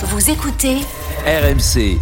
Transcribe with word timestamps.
Vous 0.00 0.30
écoutez 0.30 0.76
RMC. 1.26 1.98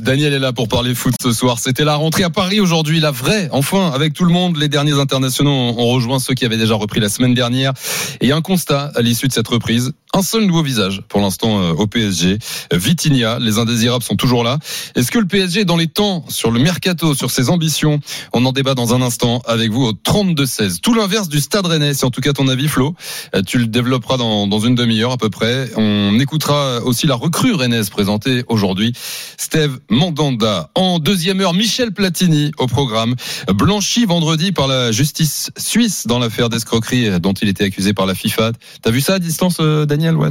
Daniel 0.00 0.32
est 0.32 0.40
là 0.40 0.52
pour 0.52 0.66
parler 0.66 0.96
foot 0.96 1.14
ce 1.22 1.30
soir. 1.32 1.60
C'était 1.60 1.84
la 1.84 1.94
rentrée 1.94 2.24
à 2.24 2.30
Paris 2.30 2.58
aujourd'hui, 2.58 2.98
la 2.98 3.12
vraie, 3.12 3.48
enfin, 3.52 3.92
avec 3.92 4.14
tout 4.14 4.24
le 4.24 4.32
monde. 4.32 4.56
Les 4.56 4.68
derniers 4.68 4.98
internationaux 4.98 5.52
ont 5.52 5.86
rejoint 5.86 6.18
ceux 6.18 6.34
qui 6.34 6.44
avaient 6.44 6.56
déjà 6.56 6.74
repris 6.74 6.98
la 6.98 7.08
semaine 7.08 7.34
dernière. 7.34 7.72
Et 8.20 8.32
un 8.32 8.40
constat 8.40 8.90
à 8.96 9.00
l'issue 9.00 9.28
de 9.28 9.32
cette 9.32 9.46
reprise, 9.46 9.92
un 10.16 10.22
seul 10.22 10.46
nouveau 10.46 10.62
visage 10.62 11.02
pour 11.08 11.20
l'instant 11.20 11.60
euh, 11.60 11.72
au 11.72 11.86
PSG. 11.86 12.38
Vitinha, 12.72 13.38
les 13.38 13.58
indésirables 13.58 14.02
sont 14.02 14.16
toujours 14.16 14.44
là. 14.44 14.58
Est-ce 14.94 15.10
que 15.10 15.18
le 15.18 15.26
PSG 15.26 15.60
est 15.60 15.64
dans 15.64 15.76
les 15.76 15.88
temps 15.88 16.24
sur 16.28 16.50
le 16.50 16.58
mercato, 16.58 17.14
sur 17.14 17.30
ses 17.30 17.50
ambitions? 17.50 18.00
On 18.32 18.44
en 18.46 18.52
débat 18.52 18.74
dans 18.74 18.94
un 18.94 19.02
instant 19.02 19.42
avec 19.46 19.70
vous 19.70 19.84
au 19.84 19.92
32-16. 19.92 20.80
Tout 20.80 20.94
l'inverse 20.94 21.28
du 21.28 21.40
Stade 21.40 21.66
Rennais, 21.66 21.92
c'est 21.92 22.06
en 22.06 22.10
tout 22.10 22.22
cas 22.22 22.32
ton 22.32 22.48
avis 22.48 22.66
Flo. 22.66 22.94
Euh, 23.34 23.42
tu 23.42 23.58
le 23.58 23.66
développeras 23.66 24.16
dans, 24.16 24.58
une 24.58 24.74
demi-heure 24.74 25.12
à 25.12 25.18
peu 25.18 25.28
près. 25.28 25.68
On 25.76 26.18
écoutera 26.18 26.80
aussi 26.82 27.06
la 27.06 27.14
recrue 27.14 27.52
rennaise 27.52 27.90
présentée 27.90 28.44
aujourd'hui. 28.48 28.94
Steve 29.36 29.78
Mandanda. 29.90 30.70
En 30.74 30.98
deuxième 30.98 31.42
heure, 31.42 31.52
Michel 31.52 31.92
Platini 31.92 32.52
au 32.56 32.66
programme. 32.66 33.14
Blanchi 33.52 34.06
vendredi 34.06 34.52
par 34.52 34.66
la 34.66 34.92
justice 34.92 35.50
suisse 35.58 36.06
dans 36.06 36.18
l'affaire 36.18 36.48
d'escroquerie 36.48 37.20
dont 37.20 37.34
il 37.34 37.48
était 37.48 37.64
accusé 37.64 37.92
par 37.92 38.06
la 38.06 38.14
FIFA. 38.14 38.52
T'as 38.80 38.90
vu 38.90 39.02
ça 39.02 39.14
à 39.14 39.18
distance, 39.18 39.58
euh, 39.60 39.84
Daniel 40.06 40.16
ouais. 40.16 40.28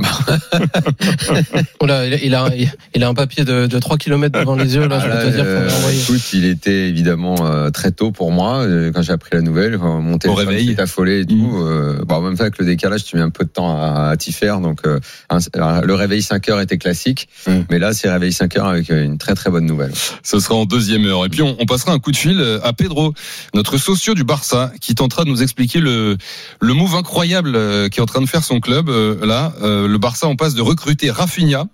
oh 1.79 1.85
là, 1.85 2.05
il, 2.05 2.35
a, 2.35 2.49
il 2.93 3.03
a 3.03 3.07
un 3.07 3.13
papier 3.13 3.43
de, 3.43 3.67
de 3.67 3.79
3 3.79 3.97
km 3.97 4.39
devant 4.39 4.55
les 4.55 4.75
yeux. 4.75 4.87
Là, 4.87 4.99
je 4.99 5.05
peux 5.05 5.31
te 5.31 5.35
dire, 5.35 5.45
euh, 5.45 5.69
écoute, 5.91 6.21
il 6.33 6.45
était 6.45 6.89
évidemment 6.89 7.35
euh, 7.41 7.69
très 7.69 7.91
tôt 7.91 8.11
pour 8.11 8.31
moi 8.31 8.59
euh, 8.59 8.91
quand 8.93 9.01
j'ai 9.01 9.13
appris 9.13 9.31
la 9.33 9.41
nouvelle. 9.41 9.77
Mon 9.77 10.17
au 10.25 10.33
réveil, 10.33 10.75
affolé 10.77 11.21
et 11.21 11.25
tout. 11.25 11.35
Mmh. 11.35 12.05
bon, 12.05 12.21
même 12.21 12.37
fait 12.37 12.43
avec 12.43 12.57
le 12.57 12.65
décalage, 12.65 13.03
tu 13.03 13.15
mets 13.17 13.21
un 13.21 13.29
peu 13.29 13.43
de 13.43 13.49
temps 13.49 13.77
à, 13.77 14.09
à 14.09 14.17
t'y 14.17 14.31
faire. 14.31 14.59
Donc, 14.59 14.81
le 14.83 15.93
réveil 15.93 16.21
5 16.21 16.49
heures 16.49 16.61
était 16.61 16.77
classique, 16.77 17.27
mmh. 17.47 17.51
mais 17.69 17.79
là, 17.79 17.93
c'est 17.93 18.09
réveil 18.09 18.33
5 18.33 18.57
heures 18.57 18.67
avec 18.67 18.89
une 18.89 19.17
très 19.17 19.35
très 19.35 19.49
bonne 19.49 19.65
nouvelle. 19.65 19.91
Ce 20.23 20.39
sera 20.39 20.55
en 20.55 20.65
deuxième 20.65 21.05
heure. 21.05 21.25
Et 21.25 21.29
puis 21.29 21.41
on, 21.41 21.55
on, 21.59 21.65
passera 21.65 21.91
un 21.91 21.99
coup 21.99 22.11
de 22.11 22.17
fil 22.17 22.43
à 22.63 22.73
Pedro, 22.73 23.13
notre 23.53 23.77
socio 23.77 24.13
du 24.13 24.23
Barça, 24.23 24.71
qui 24.81 24.95
tentera 24.95 25.23
de 25.23 25.29
nous 25.29 25.43
expliquer 25.43 25.79
le, 25.79 26.17
le 26.59 26.73
move 26.73 26.95
incroyable 26.95 27.55
euh, 27.55 27.89
qui 27.89 27.99
est 27.99 28.03
en 28.03 28.05
train 28.05 28.21
de 28.21 28.27
faire 28.27 28.43
son 28.43 28.59
club. 28.59 28.89
Euh, 28.89 29.25
là, 29.25 29.53
euh, 29.61 29.87
le 29.87 29.97
Barça 29.97 30.27
en 30.27 30.35
passe 30.35 30.53
de 30.53 30.61
recruter 30.61 31.11
Rafinha 31.11 31.65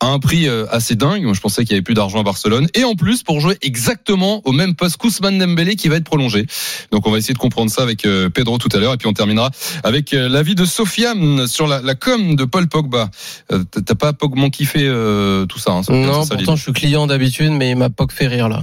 à 0.00 0.06
un 0.06 0.18
prix 0.18 0.48
assez 0.70 0.94
dingue. 0.94 1.24
Moi, 1.24 1.34
je 1.34 1.40
pensais 1.40 1.62
qu'il 1.62 1.72
y 1.72 1.74
avait 1.74 1.82
plus 1.82 1.94
d'argent 1.94 2.20
à 2.20 2.22
Barcelone. 2.22 2.68
Et 2.74 2.84
en 2.84 2.94
plus, 2.94 3.22
pour 3.22 3.40
jouer 3.40 3.56
exactement 3.62 4.42
au 4.44 4.52
même 4.52 4.74
poste 4.74 4.96
Kousman 4.96 5.38
Dembélé 5.38 5.76
qui 5.76 5.88
va 5.88 5.96
être 5.96 6.04
prolongé. 6.04 6.46
Donc 6.92 7.06
on 7.06 7.10
va 7.10 7.18
essayer 7.18 7.34
de 7.34 7.38
comprendre 7.38 7.70
ça 7.70 7.82
avec 7.82 8.06
Pedro 8.32 8.58
tout 8.58 8.68
à 8.72 8.78
l'heure. 8.78 8.94
Et 8.94 8.96
puis 8.96 9.08
on 9.08 9.12
terminera 9.12 9.50
avec 9.82 10.12
l'avis 10.12 10.54
de 10.54 10.64
Sofiane 10.64 11.46
sur 11.46 11.66
la, 11.66 11.82
la 11.82 11.94
com 11.94 12.36
de 12.36 12.44
Paul 12.44 12.68
Pogba. 12.68 13.10
T'as 13.48 13.94
pas 13.94 14.12
Pogba 14.12 14.50
kiffé 14.50 14.84
tout 15.48 15.58
ça 15.58 15.72
hein, 15.72 15.82
Non, 15.88 16.26
pourtant 16.26 16.56
je 16.56 16.62
suis 16.62 16.72
client 16.72 17.06
d'habitude, 17.06 17.50
mais 17.50 17.70
il 17.70 17.76
m'a 17.76 17.88
que 18.06 18.14
fait 18.14 18.28
rire 18.28 18.48
là. 18.48 18.62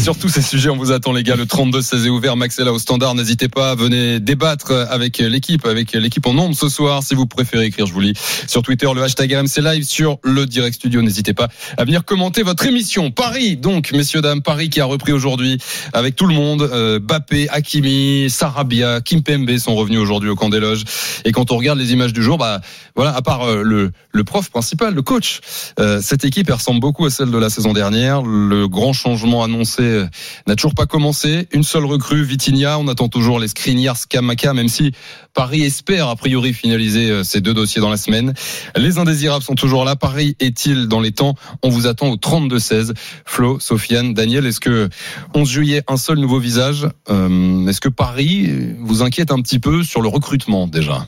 sur 0.00 0.16
tous 0.16 0.28
ces 0.28 0.42
sujets, 0.42 0.70
on 0.70 0.76
vous 0.76 0.92
attend 0.92 1.12
les 1.12 1.22
gars. 1.22 1.36
Le 1.36 1.44
32-16 1.44 2.06
est 2.06 2.08
ouvert. 2.08 2.36
Max 2.36 2.58
est 2.58 2.64
là 2.64 2.72
au 2.72 2.78
standard. 2.78 3.14
N'hésitez 3.14 3.48
pas, 3.48 3.74
venez 3.74 4.20
débattre 4.20 4.72
avec 4.90 5.18
l'équipe, 5.18 5.66
avec 5.66 5.92
l'équipe 5.92 6.26
en 6.26 6.34
nombre 6.34 6.54
ce 6.54 6.68
soir. 6.68 7.02
Si 7.02 7.14
vous 7.14 7.26
préférez 7.26 7.66
écrire, 7.66 7.86
je 7.86 7.92
vous 7.92 8.00
lis 8.00 8.07
sur 8.46 8.62
Twitter 8.62 8.88
le 8.94 9.02
hashtag 9.02 9.32
RMC 9.34 9.62
Live 9.62 9.84
sur 9.84 10.18
le 10.22 10.46
Direct 10.46 10.74
Studio. 10.74 11.02
N'hésitez 11.02 11.34
pas 11.34 11.48
à 11.76 11.84
venir 11.84 12.04
commenter 12.04 12.42
votre 12.42 12.66
émission. 12.66 13.10
Paris, 13.10 13.56
donc, 13.56 13.92
messieurs, 13.92 14.20
dames, 14.20 14.42
Paris 14.42 14.70
qui 14.70 14.80
a 14.80 14.84
repris 14.84 15.12
aujourd'hui 15.12 15.58
avec 15.92 16.16
tout 16.16 16.26
le 16.26 16.34
monde. 16.34 16.62
Euh, 16.62 16.98
Bappé, 16.98 17.48
Hakimi, 17.50 18.28
Sarabia, 18.30 19.00
Kimpembe 19.00 19.56
sont 19.58 19.74
revenus 19.74 20.00
aujourd'hui 20.00 20.30
au 20.30 20.36
camp 20.36 20.48
des 20.48 20.60
loges. 20.60 20.84
Et 21.24 21.32
quand 21.32 21.52
on 21.52 21.56
regarde 21.56 21.78
les 21.78 21.92
images 21.92 22.12
du 22.12 22.22
jour, 22.22 22.38
bah, 22.38 22.60
voilà, 22.96 23.14
à 23.14 23.22
part 23.22 23.42
euh, 23.42 23.62
le, 23.62 23.92
le 24.12 24.24
prof 24.24 24.50
principal, 24.50 24.94
le 24.94 25.02
coach, 25.02 25.40
euh, 25.78 26.00
cette 26.02 26.24
équipe 26.24 26.50
ressemble 26.50 26.80
beaucoup 26.80 27.06
à 27.06 27.10
celle 27.10 27.30
de 27.30 27.38
la 27.38 27.50
saison 27.50 27.72
dernière. 27.72 28.22
Le 28.22 28.68
grand 28.68 28.92
changement 28.92 29.44
annoncé 29.44 29.82
euh, 29.82 30.06
n'a 30.46 30.56
toujours 30.56 30.74
pas 30.74 30.86
commencé. 30.86 31.46
Une 31.52 31.62
seule 31.62 31.84
recrue, 31.84 32.24
Vitinha. 32.24 32.78
On 32.78 32.88
attend 32.88 33.08
toujours 33.08 33.38
les 33.38 33.48
Skriniar, 33.48 33.96
Skamaka, 33.96 34.54
même 34.54 34.68
si 34.68 34.92
Paris 35.34 35.62
espère 35.62 36.08
a 36.08 36.16
priori 36.16 36.52
finaliser 36.52 37.10
euh, 37.10 37.22
ces 37.22 37.40
deux 37.40 37.54
dossiers 37.54 37.80
dans 37.80 37.90
la 37.90 37.96
semaine. 37.98 38.32
Les 38.74 38.96
indésirables 38.96 39.44
sont 39.44 39.54
toujours 39.54 39.84
là. 39.84 39.94
Paris 39.94 40.34
est-il 40.40 40.88
dans 40.88 41.00
les 41.00 41.12
temps? 41.12 41.34
On 41.62 41.68
vous 41.68 41.86
attend 41.86 42.08
au 42.08 42.16
32-16. 42.16 42.94
Flo, 43.26 43.60
Sofiane, 43.60 44.14
Daniel, 44.14 44.46
est-ce 44.46 44.60
que 44.60 44.88
11 45.34 45.46
juillet, 45.46 45.82
un 45.88 45.98
seul 45.98 46.18
nouveau 46.18 46.38
visage 46.38 46.84
Est-ce 47.08 47.80
que 47.80 47.90
Paris 47.90 48.50
vous 48.78 49.02
inquiète 49.02 49.30
un 49.30 49.40
petit 49.42 49.58
peu 49.58 49.82
sur 49.82 50.00
le 50.00 50.08
recrutement 50.08 50.66
déjà? 50.66 51.06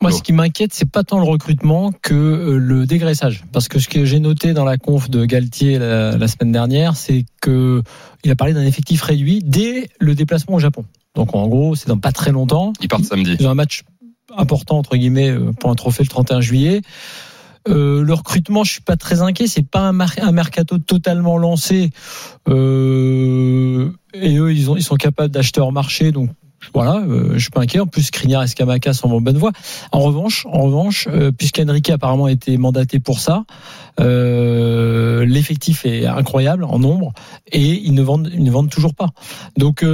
Moi, 0.00 0.12
ce 0.12 0.22
qui 0.22 0.32
m'inquiète, 0.32 0.72
c'est 0.72 0.88
pas 0.88 1.02
tant 1.02 1.18
le 1.18 1.24
recrutement 1.24 1.90
que 1.90 2.14
euh, 2.14 2.56
le 2.56 2.86
dégraissage. 2.86 3.44
Parce 3.52 3.66
que 3.66 3.80
ce 3.80 3.88
que 3.88 4.04
j'ai 4.04 4.20
noté 4.20 4.52
dans 4.52 4.64
la 4.64 4.76
conf 4.76 5.10
de 5.10 5.24
Galtier 5.24 5.78
la, 5.78 6.28
semaine 6.28 6.52
dernière, 6.52 6.94
c'est 6.94 7.24
que 7.40 7.82
il 8.22 8.30
a 8.30 8.36
parlé 8.36 8.54
d'un 8.54 8.64
effectif 8.64 9.02
réduit 9.02 9.40
dès 9.42 9.88
le 9.98 10.14
déplacement 10.14 10.56
au 10.56 10.60
Japon. 10.60 10.84
Donc, 11.16 11.34
en 11.34 11.48
gros, 11.48 11.74
c'est 11.74 11.88
dans 11.88 11.98
pas 11.98 12.12
très 12.12 12.30
longtemps. 12.30 12.72
Il 12.80 12.86
part 12.86 13.00
samedi. 13.00 13.36
Ils 13.40 13.46
ont 13.48 13.50
un 13.50 13.54
match 13.54 13.82
important 14.36 14.78
entre 14.78 14.96
guillemets 14.96 15.30
euh, 15.30 15.52
pour 15.52 15.70
un 15.70 15.74
trophée 15.74 16.02
le 16.02 16.08
31 16.08 16.40
juillet. 16.40 16.82
Euh, 17.68 18.02
le 18.02 18.14
recrutement, 18.14 18.64
je 18.64 18.72
suis 18.72 18.80
pas 18.80 18.96
très 18.96 19.20
inquiet. 19.20 19.46
C'est 19.46 19.68
pas 19.68 19.80
un, 19.80 20.32
mercato 20.32 20.78
totalement 20.78 21.38
lancé. 21.38 21.90
Euh, 22.48 23.90
et 24.14 24.36
eux, 24.38 24.52
ils, 24.52 24.70
ont, 24.70 24.76
ils 24.76 24.82
sont 24.82 24.96
capables 24.96 25.32
d'acheter 25.32 25.60
hors 25.60 25.72
marché, 25.72 26.12
donc 26.12 26.30
voilà, 26.74 26.96
euh, 26.96 27.34
je 27.34 27.38
suis 27.38 27.50
pas 27.50 27.60
inquiet. 27.60 27.80
En 27.80 27.86
plus, 27.86 28.02
Skriniar 28.02 28.42
et 28.42 28.48
Skamaka 28.48 28.92
sont 28.92 29.10
en 29.10 29.20
bonne 29.20 29.38
voie. 29.38 29.52
En 29.92 30.00
revanche, 30.00 30.44
en 30.46 30.62
revanche, 30.62 31.08
euh, 31.10 31.30
puisqu'Henrique 31.30 31.90
apparemment 31.90 32.26
été 32.26 32.56
mandaté 32.56 32.98
pour 33.00 33.20
ça, 33.20 33.44
l'effectif 33.98 35.84
est 35.84 36.06
incroyable 36.06 36.64
en 36.64 36.78
nombre 36.78 37.12
et 37.50 37.82
ils 37.84 37.94
ne 37.94 38.02
vendent, 38.02 38.30
ils 38.32 38.44
ne 38.44 38.50
vendent 38.50 38.70
toujours 38.70 38.94
pas. 38.94 39.10
Donc 39.56 39.84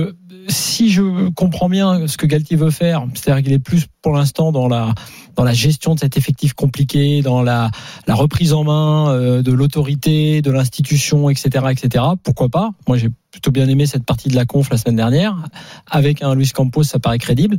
si 0.49 0.91
je 0.91 1.29
comprends 1.31 1.69
bien 1.69 2.07
ce 2.07 2.17
que 2.17 2.27
Galtier 2.27 2.57
veut 2.57 2.71
faire, 2.71 3.07
c'est-à-dire 3.15 3.43
qu'il 3.43 3.53
est 3.53 3.59
plus 3.59 3.87
pour 4.03 4.13
l'instant 4.13 4.53
dans 4.53 4.69
la 4.69 4.95
dans 5.37 5.45
la 5.45 5.53
gestion 5.53 5.95
de 5.95 6.01
cet 6.01 6.17
effectif 6.17 6.55
compliqué, 6.55 7.23
dans 7.23 7.43
la, 7.43 7.71
la 8.07 8.15
reprise 8.15 8.53
en 8.53 8.65
main 8.65 9.11
euh, 9.11 9.43
de 9.43 9.53
l'autorité, 9.53 10.43
de 10.43 10.51
l'institution, 10.51 11.31
etc., 11.31 11.67
etc. 11.71 12.05
Pourquoi 12.23 12.49
pas? 12.49 12.71
Moi, 12.87 12.97
j'ai 12.99 13.11
plutôt 13.35 13.51
bien 13.51 13.69
aimé 13.69 13.85
cette 13.85 14.05
partie 14.05 14.29
de 14.29 14.37
la 14.37 14.45
conf 14.45 14.71
la 14.71 14.77
semaine 14.77 14.95
dernière. 14.95 15.37
Avec 15.91 16.23
un 16.23 16.37
Luis 16.37 16.51
Campos, 16.51 16.85
ça 16.85 17.01
paraît 17.01 17.19
crédible. 17.19 17.59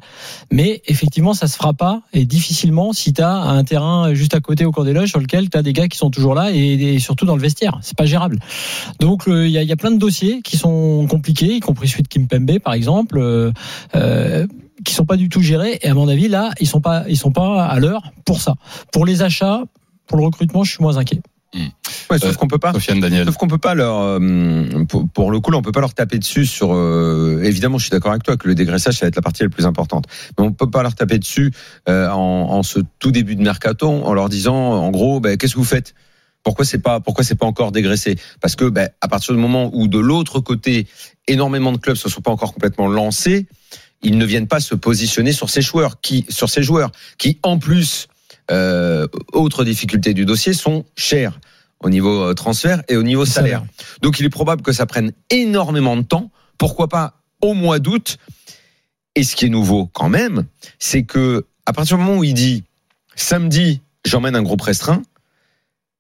Mais 0.49 0.81
effectivement, 0.87 1.33
ça 1.33 1.47
se 1.47 1.57
fera 1.57 1.73
pas 1.73 2.01
et 2.13 2.25
difficilement 2.25 2.93
si 2.93 3.11
tu 3.11 3.21
as 3.21 3.35
un 3.35 3.61
terrain 3.65 4.13
juste 4.13 4.33
à 4.35 4.39
côté 4.39 4.63
au 4.63 4.71
cours 4.71 4.85
des 4.85 4.93
loges 4.93 5.09
sur 5.09 5.19
lequel 5.19 5.49
tu 5.49 5.57
as 5.57 5.63
des 5.63 5.73
gars 5.73 5.89
qui 5.89 5.97
sont 5.97 6.09
toujours 6.09 6.33
là 6.33 6.51
et, 6.53 6.97
surtout 6.99 7.25
dans 7.25 7.35
le 7.35 7.41
vestiaire. 7.41 7.77
C'est 7.81 7.97
pas 7.97 8.05
gérable. 8.05 8.39
Donc 9.01 9.23
il 9.27 9.49
y, 9.49 9.57
a, 9.57 9.63
y, 9.63 9.71
a, 9.71 9.75
plein 9.75 9.91
de 9.91 9.97
dossiers 9.97 10.41
qui 10.41 10.55
sont 10.55 11.07
compliqués, 11.09 11.55
y 11.55 11.59
compris 11.59 11.89
celui 11.89 12.03
de 12.03 12.07
Kim 12.07 12.27
Pembe 12.27 12.59
par 12.59 12.73
exemple. 12.73 13.17
Euh, 13.17 13.51
euh, 13.95 14.47
qui 14.85 14.93
sont 14.93 15.05
pas 15.05 15.17
du 15.17 15.27
tout 15.27 15.41
gérés 15.41 15.79
et 15.81 15.89
à 15.89 15.93
mon 15.93 16.07
avis 16.07 16.29
là 16.29 16.51
ils 16.59 16.67
sont 16.67 16.81
pas 16.81 17.03
ils 17.07 17.17
sont 17.17 17.31
pas 17.31 17.65
à 17.65 17.79
l'heure 17.79 18.11
pour 18.23 18.41
ça 18.41 18.55
pour 18.93 19.05
les 19.05 19.21
achats 19.21 19.63
pour 20.07 20.17
le 20.17 20.23
recrutement 20.23 20.63
je 20.63 20.71
suis 20.71 20.83
moins 20.83 20.97
inquiet 20.97 21.21
Mmh. 21.55 21.67
Ouais, 22.09 22.19
sauf 22.19 22.31
euh, 22.31 22.33
qu'on 22.33 22.47
peut 22.47 22.57
pas. 22.57 22.73
Daniel. 22.73 23.25
Sauf 23.25 23.37
qu'on 23.37 23.47
peut 23.47 23.57
pas 23.57 23.75
leur, 23.75 23.99
euh, 24.01 24.85
pour, 24.89 25.07
pour, 25.07 25.31
le 25.31 25.39
coup, 25.39 25.51
là, 25.51 25.57
on 25.57 25.61
peut 25.61 25.71
pas 25.71 25.79
leur 25.79 25.93
taper 25.93 26.19
dessus 26.19 26.45
sur. 26.45 26.73
Euh, 26.73 27.41
évidemment, 27.43 27.77
je 27.77 27.83
suis 27.83 27.91
d'accord 27.91 28.11
avec 28.11 28.23
toi 28.23 28.35
que 28.35 28.47
le 28.47 28.55
dégraissage, 28.55 28.95
ça 28.95 29.05
va 29.05 29.07
être 29.07 29.15
la 29.15 29.21
partie 29.21 29.43
la 29.43 29.49
plus 29.49 29.65
importante. 29.65 30.05
Mais 30.37 30.43
on 30.43 30.51
peut 30.51 30.69
pas 30.69 30.83
leur 30.83 30.95
taper 30.95 31.17
dessus 31.17 31.51
euh, 31.87 32.09
en, 32.09 32.49
en, 32.51 32.63
ce 32.63 32.79
tout 32.99 33.11
début 33.11 33.35
de 33.35 33.41
mercato 33.41 33.87
en 33.87 34.13
leur 34.13 34.27
disant, 34.27 34.55
en 34.55 34.91
gros, 34.91 35.19
ben, 35.21 35.37
qu'est-ce 35.37 35.53
que 35.53 35.59
vous 35.59 35.63
faites? 35.63 35.95
Pourquoi 36.43 36.63
c'est 36.63 36.79
pas 36.79 36.99
pourquoi 36.99 37.23
c'est 37.23 37.35
pas 37.35 37.47
encore 37.47 37.71
dégraissé? 37.71 38.17
Parce 38.39 38.55
que 38.55 38.65
ben, 38.65 38.89
à 39.01 39.07
partir 39.07 39.33
du 39.33 39.39
moment 39.39 39.71
où 39.73 39.87
de 39.87 39.97
l'autre 39.97 40.41
côté 40.41 40.87
énormément 41.27 41.71
de 41.71 41.77
clubs 41.77 41.95
se 41.95 42.07
sont 42.07 42.21
pas 42.21 42.29
encore 42.29 42.53
complètement 42.53 42.87
lancés, 42.87 43.47
ils 44.01 44.17
ne 44.17 44.25
viennent 44.25 44.47
pas 44.47 44.59
se 44.59 44.75
positionner 44.75 45.31
sur 45.31 45.49
ces 45.49 45.61
joueurs 45.61 46.01
qui 46.01 46.25
sur 46.29 46.49
ces 46.49 46.63
joueurs 46.63 46.91
qui 47.17 47.39
en 47.43 47.57
plus 47.57 48.07
euh, 48.51 49.07
autre 49.33 49.63
difficulté 49.63 50.13
du 50.13 50.25
dossier 50.25 50.53
sont 50.53 50.85
chers 50.95 51.39
au 51.79 51.89
niveau 51.89 52.23
euh, 52.23 52.33
transfert 52.33 52.83
et 52.87 52.95
au 52.95 53.03
niveau 53.03 53.25
salaire. 53.25 53.63
Donc 54.01 54.19
il 54.19 54.25
est 54.25 54.29
probable 54.29 54.61
que 54.61 54.71
ça 54.71 54.85
prenne 54.85 55.11
énormément 55.29 55.97
de 55.97 56.03
temps. 56.03 56.31
Pourquoi 56.57 56.87
pas 56.87 57.21
au 57.41 57.53
mois 57.53 57.79
d'août? 57.79 58.17
Et 59.15 59.23
ce 59.23 59.35
qui 59.35 59.45
est 59.45 59.49
nouveau 59.49 59.87
quand 59.87 60.09
même, 60.09 60.45
c'est 60.77 61.03
que 61.03 61.45
à 61.65 61.73
partir 61.73 61.97
du 61.97 62.03
moment 62.03 62.19
où 62.19 62.23
il 62.23 62.33
dit 62.33 62.63
samedi, 63.15 63.81
j'emmène 64.03 64.35
un 64.35 64.43
groupe 64.43 64.61
restreint, 64.61 65.01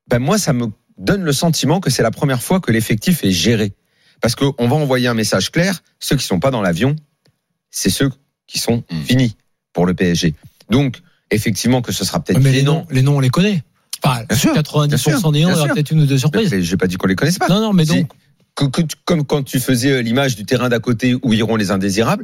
ben 0.07 0.19
moi 0.19 0.37
ça 0.37 0.53
me 0.53 0.67
donne 0.97 1.23
le 1.23 1.33
sentiment 1.33 1.79
que 1.79 1.89
c'est 1.89 2.03
la 2.03 2.11
première 2.11 2.41
fois 2.41 2.59
que 2.59 2.71
l'effectif 2.71 3.23
est 3.23 3.31
géré. 3.31 3.73
Parce 4.21 4.35
qu'on 4.35 4.67
va 4.67 4.75
envoyer 4.75 5.07
un 5.07 5.13
message 5.13 5.51
clair, 5.51 5.81
ceux 5.99 6.15
qui 6.15 6.23
sont 6.23 6.39
pas 6.39 6.51
dans 6.51 6.61
l'avion, 6.61 6.95
c'est 7.75 7.89
ceux 7.89 8.09
qui 8.47 8.57
sont 8.57 8.83
mmh. 8.89 9.01
finis 9.03 9.35
pour 9.73 9.85
le 9.85 9.93
PSG. 9.93 10.33
Donc, 10.69 11.01
effectivement 11.29 11.81
que 11.81 11.91
ce 11.91 12.05
sera 12.05 12.23
peut-être 12.23 12.41
mais 12.41 12.51
les 12.51 12.63
noms, 12.63 12.87
les 12.89 13.01
noms 13.01 13.17
on 13.17 13.19
les 13.19 13.29
connaît. 13.29 13.63
Enfin, 14.01 14.23
bien 14.29 14.53
90% 14.53 14.97
sûr, 14.97 15.31
des 15.31 15.41
noms, 15.41 15.49
il 15.49 15.55
y 15.55 15.59
aura 15.59 15.67
peut-être 15.73 15.91
une 15.91 16.01
ou 16.01 16.05
deux 16.05 16.17
surprises. 16.17 16.51
Mais, 16.51 16.61
j'ai 16.61 16.77
pas 16.77 16.87
dit 16.87 16.95
qu'on 16.95 17.07
les 17.07 17.15
connaisse 17.15 17.37
pas. 17.37 17.49
Non, 17.49 17.59
non, 17.59 17.73
mais 17.73 17.85
donc. 17.85 18.11
Que, 18.55 18.65
que, 18.65 18.81
comme 19.03 19.25
quand 19.25 19.43
tu 19.43 19.59
faisais 19.59 20.01
l'image 20.01 20.37
du 20.37 20.45
terrain 20.45 20.69
d'à 20.69 20.79
côté 20.79 21.15
où 21.21 21.33
iront 21.33 21.57
les 21.57 21.71
indésirables, 21.71 22.23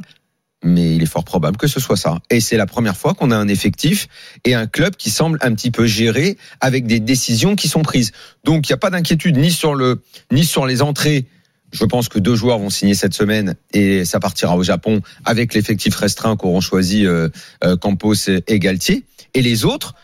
mais 0.64 0.96
il 0.96 1.02
est 1.02 1.06
fort 1.06 1.24
probable 1.24 1.58
que 1.58 1.66
ce 1.66 1.80
soit 1.80 1.98
ça. 1.98 2.18
Et 2.30 2.40
c'est 2.40 2.56
la 2.56 2.66
première 2.66 2.96
fois 2.96 3.12
qu'on 3.12 3.30
a 3.30 3.36
un 3.36 3.48
effectif 3.48 4.08
et 4.44 4.54
un 4.54 4.66
club 4.66 4.96
qui 4.96 5.10
semble 5.10 5.38
un 5.42 5.54
petit 5.54 5.70
peu 5.70 5.84
géré 5.84 6.38
avec 6.60 6.86
des 6.86 7.00
décisions 7.00 7.54
qui 7.56 7.68
sont 7.68 7.82
prises. 7.82 8.12
Donc 8.44 8.68
il 8.68 8.72
n'y 8.72 8.74
a 8.74 8.78
pas 8.78 8.88
d'inquiétude 8.88 9.36
ni 9.36 9.50
sur 9.50 9.74
le 9.74 10.02
ni 10.30 10.44
sur 10.44 10.64
les 10.64 10.80
entrées. 10.80 11.26
Je 11.72 11.84
pense 11.84 12.08
que 12.08 12.18
deux 12.18 12.34
joueurs 12.36 12.58
vont 12.58 12.70
signer 12.70 12.94
cette 12.94 13.14
semaine 13.14 13.56
et 13.72 14.04
ça 14.04 14.20
partira 14.20 14.56
au 14.56 14.62
Japon 14.62 15.00
avec 15.24 15.54
l'effectif 15.54 15.96
restreint 15.96 16.36
qu'auront 16.36 16.60
choisi 16.60 17.06
euh, 17.06 17.28
euh, 17.64 17.76
Campos 17.76 18.14
et 18.28 18.58
Galtier. 18.58 19.04
Et 19.34 19.40
les 19.42 19.64
autres, 19.64 19.94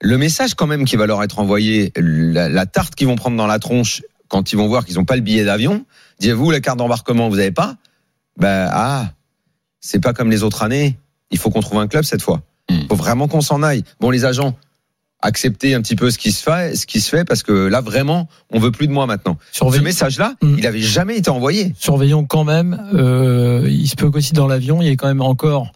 le 0.00 0.18
message 0.18 0.54
quand 0.54 0.66
même 0.66 0.84
qui 0.84 0.96
va 0.96 1.06
leur 1.06 1.22
être 1.22 1.38
envoyé, 1.38 1.92
la, 1.96 2.48
la 2.48 2.66
tarte 2.66 2.94
qu'ils 2.96 3.06
vont 3.06 3.14
prendre 3.16 3.36
dans 3.36 3.46
la 3.46 3.58
tronche 3.60 4.02
quand 4.28 4.52
ils 4.52 4.56
vont 4.56 4.66
voir 4.66 4.84
qu'ils 4.84 4.96
n'ont 4.96 5.04
pas 5.04 5.14
le 5.16 5.22
billet 5.22 5.44
d'avion, 5.44 5.86
dites-vous 6.18 6.50
la 6.50 6.60
carte 6.60 6.78
d'embarquement, 6.78 7.28
vous 7.28 7.36
n'avez 7.36 7.52
pas? 7.52 7.76
Ben 8.36 8.68
ah, 8.72 9.12
c'est 9.80 10.00
pas 10.00 10.12
comme 10.12 10.30
les 10.30 10.42
autres 10.42 10.62
années. 10.64 10.98
Il 11.30 11.38
faut 11.38 11.50
qu'on 11.50 11.60
trouve 11.60 11.78
un 11.78 11.86
club 11.86 12.04
cette 12.04 12.22
fois. 12.22 12.42
Il 12.68 12.76
Hmm. 12.76 12.88
faut 12.88 12.96
vraiment 12.96 13.28
qu'on 13.28 13.42
s'en 13.42 13.62
aille. 13.62 13.84
Bon, 14.00 14.10
les 14.10 14.24
agents, 14.24 14.56
acceptez 15.24 15.74
un 15.74 15.80
petit 15.82 15.96
peu 15.96 16.10
ce 16.10 16.18
qui 16.18 16.30
se 16.30 16.42
fait, 16.42 16.76
ce 16.76 16.86
qui 16.86 17.00
se 17.00 17.08
fait, 17.08 17.24
parce 17.24 17.42
que 17.42 17.52
là 17.66 17.80
vraiment, 17.80 18.28
on 18.50 18.58
veut 18.60 18.70
plus 18.70 18.86
de 18.86 18.92
moi 18.92 19.06
maintenant. 19.06 19.36
Ce 19.52 19.80
message-là, 19.80 20.34
Mm. 20.42 20.54
il 20.58 20.66
avait 20.66 20.80
jamais 20.80 21.16
été 21.16 21.30
envoyé. 21.30 21.74
Surveillons 21.78 22.24
quand 22.24 22.44
même. 22.44 22.80
euh, 22.94 23.66
il 23.68 23.88
se 23.88 23.96
peut 23.96 24.10
qu'aussi 24.10 24.32
dans 24.34 24.46
l'avion, 24.46 24.80
il 24.82 24.88
y 24.88 24.90
ait 24.90 24.96
quand 24.96 25.08
même 25.08 25.20
encore 25.22 25.72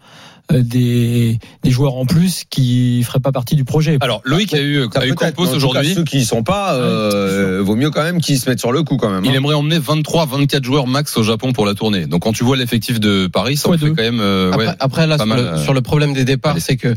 euh, 0.50 0.62
des, 0.62 1.39
des 1.62 1.71
joueurs 1.71 1.95
en 1.97 2.06
plus 2.06 2.45
qui 2.49 3.03
feraient 3.03 3.21
pas 3.21 3.33
partie 3.33 3.55
du 3.55 3.65
projet. 3.67 3.99
Alors, 4.00 4.23
Loïc 4.25 4.55
a 4.55 4.61
eu, 4.61 4.87
a 4.95 5.06
eu 5.06 5.15
Campos 5.15 5.47
aujourd'hui. 5.55 5.93
Ceux 5.95 6.05
qui 6.05 6.19
y 6.21 6.25
sont 6.25 6.43
pas, 6.43 6.75
euh, 6.75 7.61
vaut 7.62 7.77
mieux 7.77 7.91
quand 7.91 8.03
même 8.03 8.21
qu'ils 8.21 8.39
se 8.39 8.49
mettent 8.49 8.59
sur 8.61 8.73
le 8.73 8.83
coup 8.83 8.97
quand 8.97 9.11
même. 9.11 9.25
Il 9.27 9.31
hein. 9.33 9.35
aimerait 9.35 9.55
emmener 9.55 9.79
23, 9.79 10.25
24 10.27 10.65
joueurs 10.65 10.87
max 10.87 11.15
au 11.19 11.23
Japon 11.23 11.53
pour 11.53 11.67
la 11.67 11.75
tournée. 11.75 12.06
Donc 12.06 12.23
quand 12.23 12.33
tu 12.33 12.45
vois 12.45 12.56
l'effectif 12.56 12.99
de 12.99 13.27
Paris, 13.27 13.56
ça 13.59 13.69
en 13.69 13.73
fait 13.77 13.89
quand 13.91 13.97
même. 14.03 14.21
euh, 14.21 14.50
Après, 14.53 14.67
ouais. 14.69 14.73
après, 14.79 15.06
là, 15.06 15.17
pas 15.19 15.25
sur, 15.25 15.35
mal, 15.35 15.39
le, 15.41 15.47
euh, 15.49 15.62
sur 15.62 15.75
le 15.75 15.83
problème 15.83 16.15
des 16.15 16.25
départs, 16.25 16.56
c'est 16.61 16.77
que 16.77 16.95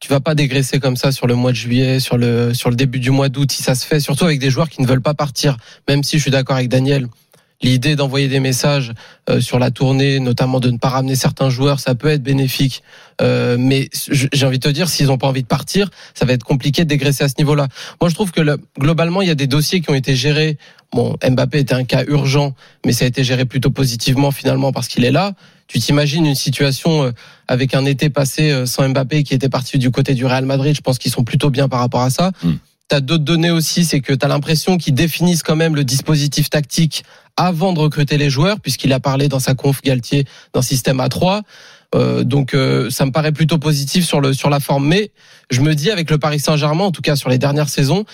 tu 0.00 0.08
vas 0.08 0.20
pas 0.20 0.34
dégraisser 0.34 0.78
comme 0.80 0.96
ça 0.96 1.12
sur 1.12 1.26
le 1.26 1.34
mois 1.34 1.50
de 1.52 1.56
juillet, 1.56 2.00
sur 2.00 2.16
le, 2.18 2.54
sur 2.54 2.70
le 2.70 2.76
début 2.76 3.00
du 3.00 3.10
mois 3.10 3.28
d'août, 3.28 3.50
si 3.50 3.62
ça 3.62 3.74
se 3.74 3.84
fait, 3.86 4.00
surtout 4.00 4.24
avec 4.24 4.38
des 4.38 4.50
joueurs 4.50 4.68
qui 4.68 4.80
ne 4.82 4.86
veulent 4.86 5.02
pas 5.02 5.14
partir. 5.14 5.56
Même 5.88 6.02
si 6.04 6.16
je 6.18 6.22
suis 6.22 6.30
d'accord 6.30 6.56
avec 6.56 6.68
Daniel, 6.68 7.08
l'idée 7.60 7.96
d'envoyer 7.96 8.28
des 8.28 8.38
messages 8.38 8.92
euh, 9.28 9.40
sur 9.40 9.58
la 9.58 9.72
tournée, 9.72 10.20
notamment 10.20 10.60
de 10.60 10.70
ne 10.70 10.78
pas 10.78 10.90
ramener 10.90 11.16
certains 11.16 11.50
joueurs, 11.50 11.80
ça 11.80 11.96
peut 11.96 12.08
être 12.08 12.22
bénéfique. 12.22 12.84
Euh, 13.20 13.56
mais 13.58 13.88
j'ai 14.12 14.46
envie 14.46 14.60
de 14.60 14.68
te 14.68 14.72
dire, 14.72 14.88
s'ils 14.88 15.06
n'ont 15.08 15.18
pas 15.18 15.26
envie 15.26 15.42
de 15.42 15.48
partir, 15.48 15.90
ça 16.14 16.24
va 16.24 16.34
être 16.34 16.44
compliqué 16.44 16.84
de 16.84 16.88
dégraisser 16.88 17.24
à 17.24 17.28
ce 17.28 17.34
niveau-là. 17.38 17.66
Moi, 18.00 18.08
je 18.08 18.14
trouve 18.14 18.30
que 18.30 18.40
le- 18.40 18.58
globalement, 18.78 19.22
il 19.22 19.28
y 19.28 19.32
a 19.32 19.34
des 19.34 19.48
dossiers 19.48 19.80
qui 19.80 19.90
ont 19.90 19.94
été 19.94 20.14
gérés. 20.14 20.56
Bon, 20.92 21.16
Mbappé 21.28 21.58
était 21.58 21.74
un 21.74 21.82
cas 21.84 22.04
urgent, 22.06 22.54
mais 22.86 22.92
ça 22.92 23.04
a 23.04 23.08
été 23.08 23.24
géré 23.24 23.44
plutôt 23.44 23.70
positivement 23.70 24.30
finalement 24.30 24.70
parce 24.70 24.86
qu'il 24.86 25.04
est 25.04 25.10
là. 25.10 25.34
Tu 25.68 25.78
t'imagines 25.78 26.26
une 26.26 26.34
situation 26.34 27.04
euh, 27.04 27.12
avec 27.46 27.74
un 27.74 27.84
été 27.84 28.10
passé 28.10 28.50
euh, 28.50 28.66
sans 28.66 28.88
Mbappé 28.88 29.22
qui 29.22 29.34
était 29.34 29.48
parti 29.48 29.78
du 29.78 29.90
côté 29.90 30.14
du 30.14 30.26
Real 30.26 30.44
Madrid. 30.44 30.74
Je 30.74 30.80
pense 30.80 30.98
qu'ils 30.98 31.12
sont 31.12 31.24
plutôt 31.24 31.50
bien 31.50 31.68
par 31.68 31.80
rapport 31.80 32.00
à 32.00 32.10
ça. 32.10 32.32
Mm. 32.42 32.52
T'as 32.88 33.00
d'autres 33.00 33.24
données 33.24 33.50
aussi, 33.50 33.84
c'est 33.84 34.00
que 34.00 34.14
t'as 34.14 34.28
l'impression 34.28 34.78
qu'ils 34.78 34.94
définissent 34.94 35.42
quand 35.42 35.56
même 35.56 35.76
le 35.76 35.84
dispositif 35.84 36.48
tactique 36.48 37.04
avant 37.36 37.74
de 37.74 37.78
recruter 37.80 38.16
les 38.16 38.30
joueurs, 38.30 38.60
puisqu'il 38.60 38.94
a 38.94 38.98
parlé 38.98 39.28
dans 39.28 39.40
sa 39.40 39.54
conf 39.54 39.82
Galtier 39.82 40.24
d'un 40.54 40.62
système 40.62 40.98
à 40.98 41.10
3. 41.10 41.42
Euh, 41.94 42.22
donc 42.22 42.52
euh, 42.52 42.90
ça 42.90 43.06
me 43.06 43.10
paraît 43.12 43.32
plutôt 43.32 43.56
positif 43.56 44.04
sur 44.04 44.20
le 44.20 44.34
sur 44.34 44.50
la 44.50 44.60
forme, 44.60 44.86
mais 44.86 45.10
je 45.50 45.62
me 45.62 45.74
dis 45.74 45.90
avec 45.90 46.10
le 46.10 46.18
Paris 46.18 46.38
Saint-Germain, 46.38 46.84
en 46.84 46.90
tout 46.92 47.00
cas 47.00 47.16
sur 47.16 47.30
les 47.30 47.38
dernières 47.38 47.70
saisons, 47.70 48.04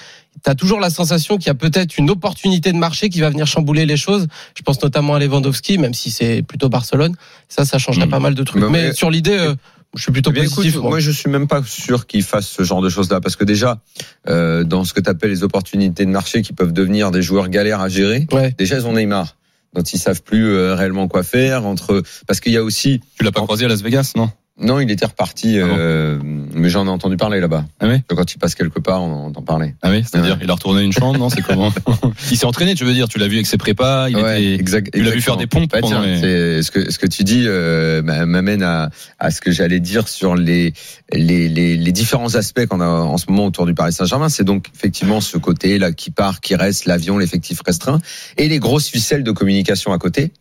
tu 0.45 0.49
as 0.51 0.55
toujours 0.55 0.79
la 0.79 0.91
sensation 0.91 1.39
qu'il 1.39 1.49
y 1.49 1.51
a 1.51 1.55
peut-être 1.55 1.99
une 1.99 2.09
opportunité 2.09 2.71
de 2.73 2.77
marché 2.79 3.09
qui 3.09 3.21
va 3.21 3.31
venir 3.31 3.47
chambouler 3.49 3.85
les 3.85 3.97
choses. 3.97 4.29
Je 4.57 4.63
pense 4.63 4.81
notamment 4.81 5.17
à 5.17 5.19
Lewandowski, 5.19 5.79
même 5.79 5.93
si 5.95 6.13
c'est 6.13 6.43
plutôt 6.43 6.69
Barcelone. 6.69 7.17
Ça, 7.49 7.65
ça 7.65 7.79
changerait 7.79 8.07
Mm. 8.07 8.11
pas 8.11 8.21
mal 8.21 8.35
de 8.37 8.43
trucs. 8.45 8.63
Bah, 8.63 8.69
mais, 8.71 8.89
mais- 8.89 8.93
sur 8.95 9.11
l'idée, 9.11 9.37
euh, 9.37 9.55
je 9.97 10.03
suis 10.03 10.13
plutôt 10.13 10.31
Eh 10.31 10.35
bien, 10.35 10.43
positif. 10.45 10.67
écoute, 10.67 10.83
moi. 10.83 10.91
moi, 10.91 11.01
je 11.01 11.11
suis 11.11 11.29
même 11.31 11.49
pas 11.49 11.63
sûr 11.65 12.07
qu'ils 12.07 12.23
fassent 12.23 12.49
ce 12.49 12.63
genre 12.63 12.81
de 12.81 12.89
choses-là, 12.89 13.21
parce 13.21 13.35
que 13.35 13.45
déjà, 13.45 13.81
euh, 14.29 14.63
dans 14.63 14.85
ce 14.85 14.93
que 14.93 15.01
tu 15.01 15.11
appelles 15.11 15.31
les 15.31 15.43
opportunités 15.43 16.05
de 16.05 16.11
marché 16.11 16.43
qui 16.43 16.53
peuvent 16.53 16.73
devenir 16.73 17.11
des 17.11 17.23
joueurs 17.23 17.49
galères 17.49 17.81
à 17.81 17.89
gérer, 17.89 18.27
Ouais. 18.33 18.55
déjà 18.57 18.77
ils 18.79 18.87
ont 18.87 18.93
Neymar, 18.93 19.35
dont 19.75 19.83
ils 19.83 19.99
savent 19.99 20.23
plus 20.23 20.53
euh, 20.53 20.75
réellement 20.75 21.09
quoi 21.09 21.23
faire. 21.23 21.67
Entre, 21.67 22.03
parce 22.27 22.41
qu'il 22.41 22.53
y 22.53 22.57
a 22.57 22.63
aussi, 22.63 23.01
Tu 23.17 23.25
l'as 23.25 23.33
pas 23.33 23.43
croisé 23.43 23.65
à 23.65 23.69
Las 23.69 23.83
Vegas, 23.83 24.13
non? 24.17 24.31
Non, 24.61 24.79
il 24.79 24.91
était 24.91 25.07
reparti, 25.07 25.59
Ah 25.59 25.67
bon 25.67 25.75
euh, 25.77 26.19
mais 26.55 26.69
j'en 26.69 26.87
ai 26.87 26.89
entendu 26.91 27.17
parler 27.17 27.41
là-bas. 27.41 27.65
Ah 27.81 27.89
oui 27.89 28.01
Quand 28.09 28.33
il 28.33 28.39
passe 28.39 28.55
quelque 28.55 28.79
part, 28.79 29.03
on 29.03 29.27
entend 29.27 29.43
parler. 29.43 29.75
Ah 29.83 29.91
oui, 29.91 30.03
c'est-à-dire 30.03 30.35
Ouais. 30.35 30.41
il 30.45 30.51
a 30.51 30.55
retourné 30.55 30.83
une 30.83 30.93
chambre, 30.93 31.19
non 31.19 31.29
C'est 31.29 31.43
comment 31.43 31.73
Il 32.31 32.37
s'est 32.37 32.47
entraîné, 32.47 32.75
tu 32.77 32.85
veux 32.85 32.95
dire 32.95 33.09
Tu 33.09 33.19
l'as 33.19 33.27
vu 33.27 33.35
avec 33.35 33.47
ses 33.47 33.57
prépas 33.59 34.09
Il 34.09 34.17
Ouais, 34.17 34.43
était. 34.43 34.55
exact- 34.61 34.91
tu 34.95 35.03
l'as 35.03 35.11
vu 35.11 35.21
faire 35.21 35.37
des 35.37 35.49
pompes 35.49 35.71
pendant 35.71 35.89
tiens, 35.89 36.03
les- 36.03 36.63
ce 36.63 36.71
que 36.71 36.91
ce 36.91 36.99
que 36.99 37.07
tu 37.09 37.25
dis 37.25 37.45
euh, 37.47 38.01
m'a- 38.03 38.27
m'amène 38.27 38.63
à, 38.63 38.91
à 39.19 39.31
ce 39.33 39.41
que 39.41 39.51
j'allais 39.51 39.81
dire 39.81 40.07
sur 40.09 40.37
les 40.37 40.73
les, 41.13 41.49
les 41.49 41.77
les 41.77 41.93
différents 41.93 42.35
aspects 42.37 42.67
qu'on 42.67 42.81
a 42.81 42.87
en 42.87 43.19
ce 43.19 43.27
moment 43.29 43.47
autour 43.47 43.67
du 43.67 43.75
Paris 43.75 43.93
Saint-Germain. 43.93 44.29
C'est 44.29 44.45
donc 44.45 44.67
effectivement 44.75 45.21
ce 45.21 45.37
côté 45.37 45.79
là 45.81 45.91
qui 45.93 46.13
part, 46.13 46.41
qui 46.41 46.55
reste, 46.55 46.87
l'avion, 46.87 47.19
l'effectif 47.19 47.61
restreint 47.67 47.99
et 48.37 48.49
les 48.49 48.61
grosses 48.61 48.89
ficelles 48.89 49.25
de 49.25 49.33
communication 49.33 49.93
à 49.93 49.99
côté. 49.99 50.33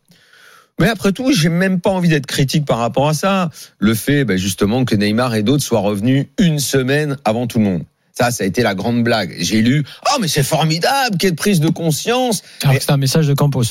Mais 0.79 0.87
après 0.89 1.11
tout, 1.11 1.31
j'ai 1.31 1.49
même 1.49 1.79
pas 1.79 1.91
envie 1.91 2.09
d'être 2.09 2.25
critique 2.25 2.65
par 2.65 2.79
rapport 2.79 3.07
à 3.07 3.13
ça. 3.13 3.49
Le 3.79 3.93
fait, 3.93 4.25
bah, 4.25 4.37
justement, 4.37 4.85
que 4.85 4.95
Neymar 4.95 5.35
et 5.35 5.43
d'autres 5.43 5.63
soient 5.63 5.79
revenus 5.79 6.27
une 6.39 6.59
semaine 6.59 7.17
avant 7.25 7.47
tout 7.47 7.59
le 7.59 7.65
monde. 7.65 7.83
Ça, 8.11 8.31
ça 8.31 8.43
a 8.43 8.47
été 8.47 8.61
la 8.63 8.75
grande 8.75 9.03
blague. 9.03 9.35
J'ai 9.39 9.61
lu, 9.61 9.83
oh 10.07 10.17
mais 10.21 10.27
c'est 10.27 10.43
formidable, 10.43 11.17
quelle 11.17 11.35
prise 11.35 11.59
de 11.59 11.69
conscience. 11.69 12.43
Alors 12.61 12.75
que 12.75 12.81
c'était 12.81 12.91
un 12.93 12.97
message 12.97 13.27
de 13.27 13.33
Campos. 13.33 13.63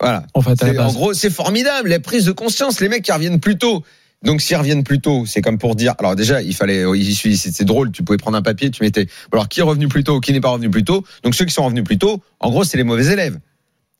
Voilà. 0.00 0.24
En 0.34 0.42
fait, 0.42 0.62
à 0.62 0.66
la 0.66 0.72
C'est- 0.72 0.78
En 0.80 0.92
gros, 0.92 1.14
c'est 1.14 1.30
formidable, 1.30 1.88
les 1.88 1.98
prises 1.98 2.26
de 2.26 2.32
conscience, 2.32 2.80
les 2.80 2.88
mecs 2.90 3.02
qui 3.02 3.12
reviennent 3.12 3.40
plus 3.40 3.56
tôt. 3.56 3.82
Donc 4.22 4.40
s'ils 4.40 4.56
reviennent 4.56 4.84
plus 4.84 5.00
tôt, 5.00 5.24
c'est 5.26 5.40
comme 5.42 5.58
pour 5.58 5.76
dire. 5.76 5.94
Alors 5.98 6.16
déjà, 6.16 6.42
il 6.42 6.54
fallait, 6.54 6.84
c'est 7.14 7.36
c'est 7.36 7.64
drôle. 7.64 7.90
Tu 7.92 8.02
pouvais 8.02 8.16
prendre 8.18 8.36
un 8.36 8.42
papier, 8.42 8.70
tu 8.70 8.82
mettais. 8.82 9.06
Alors 9.32 9.48
qui 9.48 9.60
est 9.60 9.62
revenu 9.62 9.88
plus 9.88 10.04
tôt, 10.04 10.20
qui 10.20 10.32
n'est 10.32 10.40
pas 10.40 10.48
revenu 10.50 10.68
plus 10.70 10.84
tôt. 10.84 11.04
Donc 11.22 11.34
ceux 11.34 11.44
qui 11.44 11.52
sont 11.52 11.64
revenus 11.64 11.84
plus 11.84 11.98
tôt, 11.98 12.22
en 12.40 12.50
gros, 12.50 12.64
c'est 12.64 12.76
les 12.78 12.82
mauvais 12.82 13.06
élèves, 13.12 13.38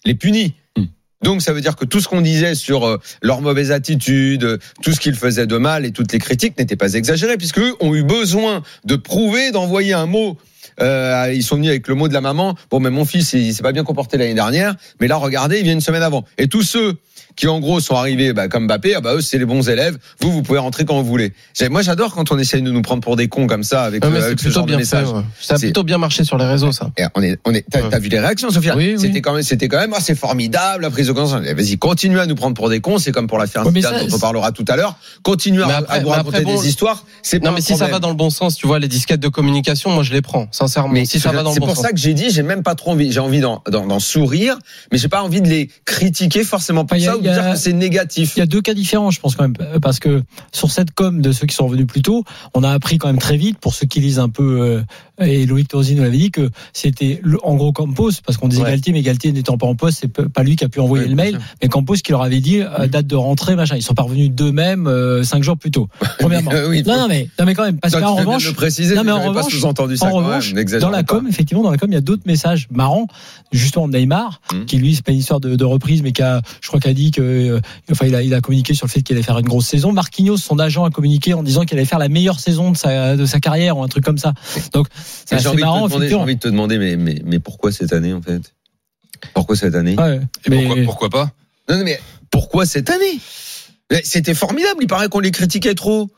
les 0.05 0.15
punis. 0.15 0.55
Hmm. 0.77 0.85
Donc 1.23 1.43
ça 1.43 1.53
veut 1.53 1.61
dire 1.61 1.77
que 1.77 1.85
tout 1.85 2.01
ce 2.01 2.09
qu'on 2.09 2.21
disait 2.21 2.55
sur 2.55 2.87
euh, 2.87 3.01
leur 3.23 3.41
mauvaise 3.41 3.73
attitude, 3.73 4.45
euh, 4.45 4.59
tout 4.83 4.93
ce 4.93 5.01
qu'ils 5.01 5.15
faisaient 5.15 5.47
de 5.47 5.57
mal 5.57 5.87
et 5.87 5.91
toutes 5.91 6.13
les 6.13 6.19
critiques 6.19 6.59
n'étaient 6.59 6.77
pas 6.77 6.95
exagérées, 6.95 7.37
puisque 7.37 7.59
eux 7.59 7.75
ont 7.81 7.95
eu 7.95 8.03
besoin 8.03 8.63
de 8.85 8.97
prouver, 8.97 9.51
d'envoyer 9.51 9.95
un 9.95 10.07
mot. 10.07 10.37
Euh, 10.81 11.33
ils 11.35 11.43
sont 11.43 11.57
venus 11.57 11.71
avec 11.71 11.89
le 11.89 11.95
mot 11.95 12.09
de 12.09 12.13
la 12.13 12.21
maman. 12.21 12.55
Bon, 12.71 12.81
mais 12.81 12.91
mon 12.91 13.05
fils, 13.05 13.33
il 13.33 13.55
s'est 13.55 13.63
pas 13.63 13.73
bien 13.73 13.85
comporté 13.85 14.19
l'année 14.19 14.35
dernière, 14.35 14.75
mais 15.01 15.09
là, 15.09 15.17
regardez, 15.17 15.59
il 15.59 15.65
vient 15.65 15.73
une 15.73 15.81
semaine 15.81 16.03
avant. 16.03 16.25
Et 16.37 16.49
tous 16.49 16.63
ceux 16.63 16.97
qui, 17.37 17.47
en 17.49 17.61
gros, 17.61 17.81
sont 17.81 17.95
arrivés 17.97 18.33
bah, 18.33 18.49
comme 18.49 18.67
Mbappé, 18.67 18.95
ah 18.97 19.01
bah 19.01 19.15
eux, 19.15 19.21
c'est 19.21 19.39
les 19.39 19.45
bons 19.45 19.69
élèves. 19.69 19.99
Vous, 20.21 20.33
vous 20.33 20.43
pouvez 20.43 20.59
rentrer 20.59 20.85
quand 20.85 20.97
vous 21.01 21.05
voulez. 21.07 21.33
Moi, 21.71 21.83
j'adore 21.83 22.15
quand 22.15 22.33
on 22.33 22.39
essaye 22.39 22.63
de 22.63 22.71
nous 22.71 22.83
prendre 22.83 23.03
pour 23.03 23.17
des 23.17 23.29
cons 23.29 23.47
comme 23.47 23.63
ça 23.63 23.83
avec, 23.85 24.03
mais 24.05 24.11
euh, 24.11 24.21
c'est 24.21 24.27
avec 24.27 24.41
ce 24.41 24.49
genre 24.49 24.67
de 24.67 24.73
fait. 24.73 24.79
message. 24.79 25.09
ouais. 25.11 25.21
Ça 25.41 25.55
a 25.55 25.59
C'est- 25.59 25.67
plutôt 25.67 25.85
bien 25.85 25.99
marché 25.99 26.25
sur 26.25 26.39
les 26.39 26.47
réseaux, 26.47 26.73
ça. 26.73 26.91
Et 26.97 27.05
on 27.15 27.23
est, 27.23 27.39
on 27.45 27.53
est, 27.55 27.65
t'as, 27.71 27.83
Ouais. 27.83 28.01
vu 28.01 28.09
les 28.09 28.19
réactions, 28.21 28.51
Sophia 28.51 28.75
Oui, 28.77 28.95
oui. 28.97 29.01
C'était 29.01 29.21
quand 29.21 29.35
même, 29.35 29.43
c'était 29.43 29.69
quand 29.69 29.79
même, 29.79 29.93
ah, 29.95 30.01
c'est 30.01 30.15
formidable 30.15 30.83
la 30.83 30.91
prise 30.91 31.07
de 31.09 31.13
conscience. 31.13 31.43
Eh, 31.47 31.55
Vas-y, 31.55 31.77
continue 31.79 32.19
à 32.19 32.27
nous 32.27 32.35
prendre 32.35 32.55
pour 32.55 32.69
des 32.71 32.81
cons. 32.81 32.99
C'est 32.99 33.13
comme 33.13 33.27
pour 33.27 33.39
la 33.39 33.47
faire 33.47 33.67
Ouais, 33.67 33.73
dont 33.73 33.81
on 34.07 34.09
c'est- 34.11 34.21
parlera 34.21 34.53
tout 34.53 34.65
à 34.69 34.77
l'heure. 34.77 34.97
Continue 35.23 35.63
à, 35.63 35.67
Mais 35.67 35.73
après- 35.75 35.99
à 35.99 36.01
nous 36.01 36.09
raconter 36.09 36.41
bon, 36.43 36.59
des 36.61 36.69
histoires. 36.69 37.05
C'est 37.23 37.41
pas 37.41 37.49
Non, 37.49 37.55
mais 37.55 37.61
si 37.61 37.77
ça 37.77 37.87
va 37.87 37.99
dans 37.99 38.09
le 38.09 38.15
bon 38.15 38.31
sens, 38.31 38.57
tu 38.57 38.67
vois, 38.67 38.79
les 38.79 38.89
disquettes 38.89 39.21
de 39.21 39.29
communication, 39.29 39.91
moi 39.91 40.03
je 40.03 40.13
les 40.13 40.23
prends, 40.23 40.49
sincèrement. 40.53 40.93
Mais 40.93 41.05
si 41.05 41.21
ça 41.21 41.33
va 41.33 41.43
dans 41.43 41.51
le 41.51 41.55
c'est 41.55 41.61
bon 41.61 41.67
pour 41.67 41.77
sens. 41.77 41.85
ça 41.85 41.91
que 41.93 41.99
j'ai 41.99 42.15
dit, 42.15 42.31
j'ai 42.31 42.43
même 42.43 42.63
pas 42.63 42.75
trop 42.75 42.93
envie. 42.93 43.13
J'ai 43.13 43.21
envie 43.21 43.41
d'en, 43.41 43.61
sourire, 44.01 44.57
mais 44.93 44.99
j'ai 44.99 45.09
pas 45.09 45.23
envie 45.23 45.41
de 45.41 45.49
les 45.49 45.71
critiquer 45.85 46.45
forcément 46.45 46.85
pour 46.85 46.99
ça 46.99 47.17
a- 47.29 47.53
que 47.53 47.59
c'est 47.59 47.73
négatif. 47.73 48.35
Il 48.37 48.41
y 48.41 48.43
a 48.43 48.47
deux 48.47 48.61
cas 48.63 48.75
différents, 48.75 49.11
je 49.11 49.21
pense 49.21 49.35
quand 49.37 49.45
même, 49.45 49.57
parce 49.81 49.99
que 49.99 50.23
sur 50.53 50.71
cette 50.71 50.93
com 50.93 51.21
de 51.23 51.33
ceux 51.33 51.47
qui 51.47 51.55
sont 51.55 51.67
revenus 51.67 51.87
plus 51.87 52.03
tôt, 52.03 52.25
on 52.55 52.63
a 52.63 52.71
appris 52.71 52.99
quand 52.99 53.09
même 53.09 53.19
très 53.19 53.37
vite, 53.37 53.59
pour 53.59 53.75
ceux 53.75 53.87
qui 53.87 54.01
lisent 54.01 54.19
un 54.19 54.29
peu, 54.29 54.61
euh, 54.61 54.83
et 55.25 55.47
Loïc 55.47 55.69
Torzi 55.69 55.95
nous 55.95 56.03
l'avait 56.03 56.17
dit, 56.17 56.31
que 56.31 56.51
c'était 56.73 57.21
en 57.43 57.55
gros 57.57 57.73
Campos, 57.73 58.11
parce 58.25 58.37
qu'on 58.39 58.49
disait 58.49 58.63
Ouais. 58.63 58.71
Galtier, 58.71 58.93
mais 58.93 59.03
Galtier 59.03 59.33
n'étant 59.33 59.59
pas 59.59 59.67
en 59.67 59.75
poste, 59.75 59.99
c'est 60.01 60.09
pas 60.09 60.43
lui 60.43 60.57
qui 60.57 60.65
a 60.65 60.69
pu 60.69 60.81
envoyer 60.81 61.05
Ouais, 61.05 61.11
le 61.11 61.17
mail, 61.17 61.39
mais 61.63 61.69
Campos 61.69 61.95
qui 61.95 62.13
leur 62.13 62.23
avait 62.23 62.41
dit 62.41 62.61
euh, 62.61 62.87
date 62.87 63.07
de 63.07 63.17
rentrée, 63.17 63.55
machin. 63.57 63.77
Ils 63.77 63.83
sont 63.83 63.95
pas 63.95 64.03
revenus 64.03 64.31
d'eux-mêmes 64.31 64.87
euh, 64.87 65.23
cinq 65.25 65.43
jours 65.43 65.57
plus 65.57 65.71
tôt. 65.71 65.89
Premièrement. 66.19 66.51
Oui, 66.69 66.83
non, 66.87 66.97
non, 66.99 67.07
mais, 67.09 67.29
non, 67.39 67.45
mais 67.47 67.55
quand 67.55 67.65
même, 67.65 67.79
parce 67.79 67.95
qu'en 67.95 68.15
revanche, 68.17 68.53
préciser, 68.55 68.95
non, 68.95 69.05
mais 69.05 69.13
en 69.13 69.17
j'avais 69.17 69.27
pas 69.35 69.41
revanche- 69.43 69.53
sous-entendu 69.55 69.97
ça 69.97 70.07
en 70.07 70.13
revanche, 70.13 70.53
même. 70.55 70.65
dans 70.81 70.91
la 70.91 71.05
pas. 71.05 71.15
com, 71.17 71.27
effectivement, 71.29 71.63
dans 71.63 71.71
la 71.71 71.77
com, 71.79 71.89
il 71.91 71.95
y 71.95 71.99
a 71.99 72.01
d'autres 72.01 72.23
messages 72.27 72.67
marrants, 72.71 73.07
justement 73.53 73.89
de 73.89 73.97
Neymar, 73.97 74.41
Mhm. 74.53 74.65
qui 74.67 74.79
lui, 74.79 74.95
c'est 74.95 75.05
pas 75.05 75.13
une 75.13 75.19
histoire 75.19 75.41
de, 75.41 75.55
de 75.55 75.65
reprise, 75.65 76.03
mais 76.03 76.13
qui 76.13 76.23
a, 76.23 76.41
je 76.61 76.69
crois, 76.69 76.81
qu'il 76.81 76.91
a 76.91 76.95
dit 76.95 77.11
que, 77.17 77.23
euh, 77.23 77.61
enfin, 77.91 78.07
il 78.07 78.15
a, 78.15 78.23
il 78.23 78.35
a 78.35 78.41
communiqué 78.41 78.75
sur 78.75 78.87
le 78.87 78.91
fait 78.91 79.03
qu'il 79.03 79.17
allait 79.17 79.23
faire 79.25 79.39
une 79.39 79.49
grosse 79.49 79.67
saison. 79.67 79.93
Marquinhos, 79.93 80.37
son 80.37 80.59
agent, 80.59 80.85
a 80.85 80.91
communiqué 80.91 81.35
en 81.35 81.43
disant 81.43 81.65
qu'il 81.65 81.79
allait 81.79 81.87
faire 81.87 81.99
la 81.99 82.09
meilleure 82.09 82.41
saison 82.41 82.71
de 82.71 82.77
sa, 82.77 83.17
de 83.17 83.27
sa 83.27 83.41
carrière 83.41 83.77
ou 83.79 83.83
un 83.83 83.89
truc 83.89 84.05
comme 84.05 84.19
ça. 84.19 84.35
Donc, 84.73 84.87
c'est 84.95 85.37
Mais 85.37 85.39
J'ai 85.43 85.47
assez 85.47 85.49
envie, 85.49 85.57
de 85.57 85.61
te 85.61 85.67
marrant, 85.67 85.89
demander, 85.89 86.09
j'ai 86.09 86.15
envie 86.15 86.37
de 86.37 86.41
te 86.41 86.49
demander, 86.49 86.79
mais, 86.79 86.97
mais, 86.97 87.23
mais 87.25 87.41
pourquoi 87.41 87.73
cette 87.73 87.93
année 87.93 88.13
en 88.13 88.23
fait? 88.23 88.55
Pourquoi 89.35 89.57
cette 89.57 89.75
année? 89.75 89.97
Ouais. 89.99 90.21
Et 90.45 90.51
Mais- 90.51 90.65
pourquoi, 90.65 90.83
pourquoi 90.85 91.11
pas? 91.11 91.33
Non, 91.69 91.79
non, 91.79 91.85
mais 91.85 92.01
pourquoi 92.31 92.67
cette 92.67 92.91
année? 92.91 93.19
C'était 94.03 94.35
formidable. 94.35 94.81
Il 94.83 94.89
paraît 94.89 95.09
qu'on 95.09 95.21
les 95.21 95.31
critiquait 95.31 95.75
trop. 95.75 96.11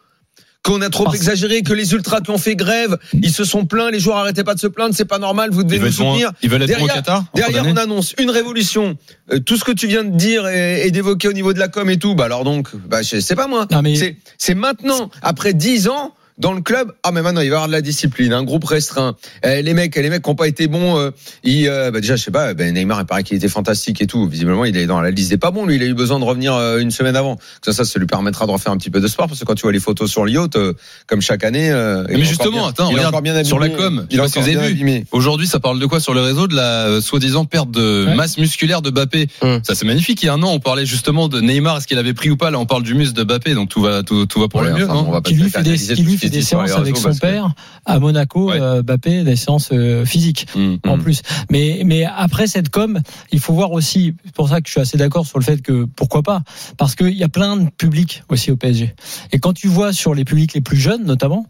Qu'on 0.69 0.83
a 0.83 0.91
trop 0.91 1.05
Parce- 1.05 1.17
exagéré, 1.17 1.63
que 1.63 1.73
les 1.73 1.93
ultras 1.95 2.21
qui 2.21 2.31
ont 2.31 2.39
fait 2.39 2.55
grève, 2.57 2.99
ils 3.15 3.33
se 3.33 3.45
sont 3.45 3.65
plaints, 3.65 3.91
les 3.91 4.01
joueurs 4.01 4.19
arrêtaient 4.19 4.45
pas 4.45 4.55
de 4.55 4.61
se 4.61 4.67
plaindre, 4.67 4.95
c'est 4.95 5.05
pas 5.07 5.19
normal, 5.19 5.51
vous 5.51 5.65
devez 5.65 5.77
Ils 5.77 5.83
nous 5.83 5.87
bon- 5.89 6.13
soutenir. 6.13 6.33
ils 6.43 6.51
veulent 6.51 6.63
être 6.63 6.69
au 6.71 6.75
Derrière- 6.87 6.95
Qatar 6.97 7.19
en 7.19 7.21
fin 7.23 7.29
Derrière, 7.35 7.65
on 7.67 7.77
annonce 7.77 8.15
une 8.19 8.31
révolution. 8.31 8.97
Euh, 9.33 9.39
tout 9.41 9.57
ce 9.57 9.65
que 9.65 9.73
tu 9.73 9.87
viens 9.87 10.05
de 10.05 10.17
dire 10.17 10.47
et, 10.47 10.87
et 10.87 10.91
d'évoquer 10.91 11.29
au 11.29 11.33
niveau 11.33 11.53
de 11.53 11.59
la 11.59 11.69
com 11.69 11.89
et 11.89 11.97
tout, 11.99 12.15
bah 12.15 12.27
alors 12.27 12.45
donc, 12.45 12.69
bah 12.77 13.03
je 13.03 13.19
sais 13.21 13.35
pas 13.35 13.47
moi. 13.47 13.67
Non, 13.71 13.81
mais- 13.83 13.97
C'est 13.97 14.17
c'est 14.37 14.55
maintenant, 14.55 15.11
après 15.23 15.55
10 15.55 15.89
ans. 15.89 16.15
Dans 16.39 16.53
le 16.53 16.61
club, 16.61 16.93
ah 17.03 17.11
mais 17.11 17.21
maintenant 17.23 17.41
il 17.41 17.49
va 17.49 17.55
y 17.55 17.57
avoir 17.57 17.67
de 17.67 17.73
la 17.73 17.81
discipline, 17.81 18.33
un 18.33 18.45
groupe 18.45 18.65
restreint. 18.65 19.17
Eh, 19.45 19.61
les 19.63 19.75
mecs, 19.75 19.97
les 19.97 20.09
mecs 20.09 20.23
qui 20.23 20.31
n'ont 20.31 20.37
pas 20.37 20.47
été 20.47 20.69
bons, 20.69 20.97
euh, 20.97 21.11
ils, 21.43 21.67
euh, 21.69 21.91
bah 21.91 22.01
déjà 22.01 22.15
je 22.15 22.23
sais 22.23 22.31
pas, 22.31 22.55
ben 22.55 22.73
Neymar 22.75 23.01
il 23.01 23.07
paraît 23.07 23.25
qu'il 23.25 23.37
était 23.37 23.49
fantastique 23.49 24.01
et 24.01 24.07
tout. 24.07 24.29
Visiblement 24.29 24.65
il 24.65 24.77
est 24.77 24.87
dans 24.87 25.01
la 25.01 25.11
liste 25.11 25.31
des 25.31 25.37
pas 25.37 25.51
bons. 25.51 25.67
Lui 25.67 25.77
il 25.77 25.83
a 25.83 25.87
eu 25.87 25.95
besoin 25.95 26.21
de 26.21 26.25
revenir 26.25 26.55
euh, 26.55 26.79
une 26.79 26.93
semaine 26.93 27.17
avant. 27.17 27.39
Ça, 27.65 27.73
ça, 27.73 27.85
ça 27.85 27.99
lui 27.99 28.07
permettra 28.07 28.47
de 28.47 28.53
refaire 28.53 28.73
un 28.73 28.77
petit 28.77 28.91
peu 28.91 29.01
de 29.01 29.09
sport 29.09 29.27
parce 29.27 29.41
que 29.41 29.45
quand 29.45 29.57
tu 29.57 29.63
vois 29.63 29.73
les 29.73 29.81
photos 29.81 30.09
sur 30.11 30.25
le 30.25 30.31
yacht, 30.31 30.55
euh, 30.57 30.75
comme 31.09 31.21
chaque 31.21 31.43
année. 31.43 31.71
euh, 31.71 32.05
il 32.09 32.19
Mais 32.19 32.25
justement, 32.25 32.59
bien- 32.59 32.69
attends, 32.69 32.91
il 32.91 32.97
regarde, 32.97 33.45
sur 33.45 33.59
la 33.59 33.69
com, 33.69 34.07
il 34.09 34.15
si 34.15 34.21
encore 34.21 34.43
vous 34.43 34.49
avez 34.49 34.53
bien 34.57 34.67
vu. 34.67 34.73
abîmé. 34.75 35.05
Aujourd'hui, 35.11 35.49
ça 35.49 35.59
parle 35.59 35.81
de 35.81 35.87
quoi 35.87 35.99
sur 35.99 36.15
les 36.15 36.21
réseaux 36.21 36.47
De 36.47 36.55
la 36.55 36.87
euh, 36.87 37.01
soi-disant 37.01 37.47
perte 37.47 37.71
de 37.73 38.07
Ouais. 38.07 38.15
masse 38.15 38.39
musculaire 38.39 38.81
de 38.81 38.91
Mbappé. 38.91 39.27
Hum. 39.43 39.61
Ça, 39.65 39.75
c'est 39.75 39.85
magnifique. 39.87 40.23
Il 40.23 40.27
y 40.27 40.29
a 40.29 40.35
un 40.35 40.43
an, 40.45 40.51
on 40.53 40.61
parlait 40.61 40.87
justement 40.87 41.27
de 41.29 41.41
Neymar, 41.41 41.79
est-ce 41.79 41.87
qu'il 41.89 41.99
avait 41.99 42.15
pris 42.15 42.31
ou 42.31 42.37
pas? 42.37 42.51
Là, 42.53 42.59
on 42.61 42.67
parle 42.67 42.85
du 42.85 42.95
muscle 42.95 43.15
de 43.15 43.25
Mbappé, 43.25 43.55
donc 43.55 43.69
tout 43.71 43.81
va, 43.83 44.05
tout, 44.05 44.27
tout 44.27 44.39
va 44.41 44.47
pour 44.47 44.61
Ouais, 44.61 44.69
le 44.69 44.75
mieux, 44.75 44.85
enfin, 44.85 44.95
non? 44.95 45.07
on 45.09 45.11
va 45.11 45.21
pas 45.21 45.31
qui 45.31 45.35
lui 45.37 45.51
fait 45.51 45.63
des, 45.63 45.77
qui 45.77 46.03
lui 46.03 46.17
fait 46.31 46.37
des 46.39 46.43
séances 46.43 46.73
avec 46.73 46.97
son 46.97 47.13
que- 47.13 47.19
père 47.19 47.53
à 47.87 47.99
Monaco, 47.99 48.51
Ouais. 48.51 48.61
euh, 48.61 48.83
Mbappé, 48.83 49.25
des 49.25 49.37
séances 49.37 49.71
euh, 49.73 50.05
physiques 50.05 50.47
Hum. 50.55 50.79
en 50.87 50.97
Mm. 50.97 51.03
plus. 51.03 51.23
Mais 51.51 51.83
mais 51.85 52.05
après 52.05 52.47
cette 52.47 52.69
com, 52.71 53.01
il 53.33 53.41
faut 53.41 53.53
voir 53.55 53.73
aussi. 53.73 54.15
C'est 54.25 54.35
pour 54.35 54.49
ça 54.49 54.61
que 54.61 54.67
je 54.69 54.73
suis 54.73 54.81
assez 54.81 54.97
d'accord 54.97 55.27
sur 55.27 55.39
le 55.39 55.45
fait 55.45 55.63
que 55.63 55.85
pourquoi 55.97 56.23
pas, 56.23 56.43
parce 56.77 56.95
qu'il 56.95 57.15
y 57.17 57.25
a 57.25 57.29
plein 57.29 57.57
de 57.57 57.69
publics 57.71 58.23
aussi 58.29 58.51
au 58.51 58.57
PSG. 58.57 58.95
Et 59.33 59.39
quand 59.39 59.53
tu 59.53 59.69
vois 59.69 59.93
sur 59.93 60.15
les 60.15 60.25
publics 60.25 60.55
les 60.55 60.61
plus 60.61 60.77
jeunes, 60.77 61.05
notamment, 61.05 61.47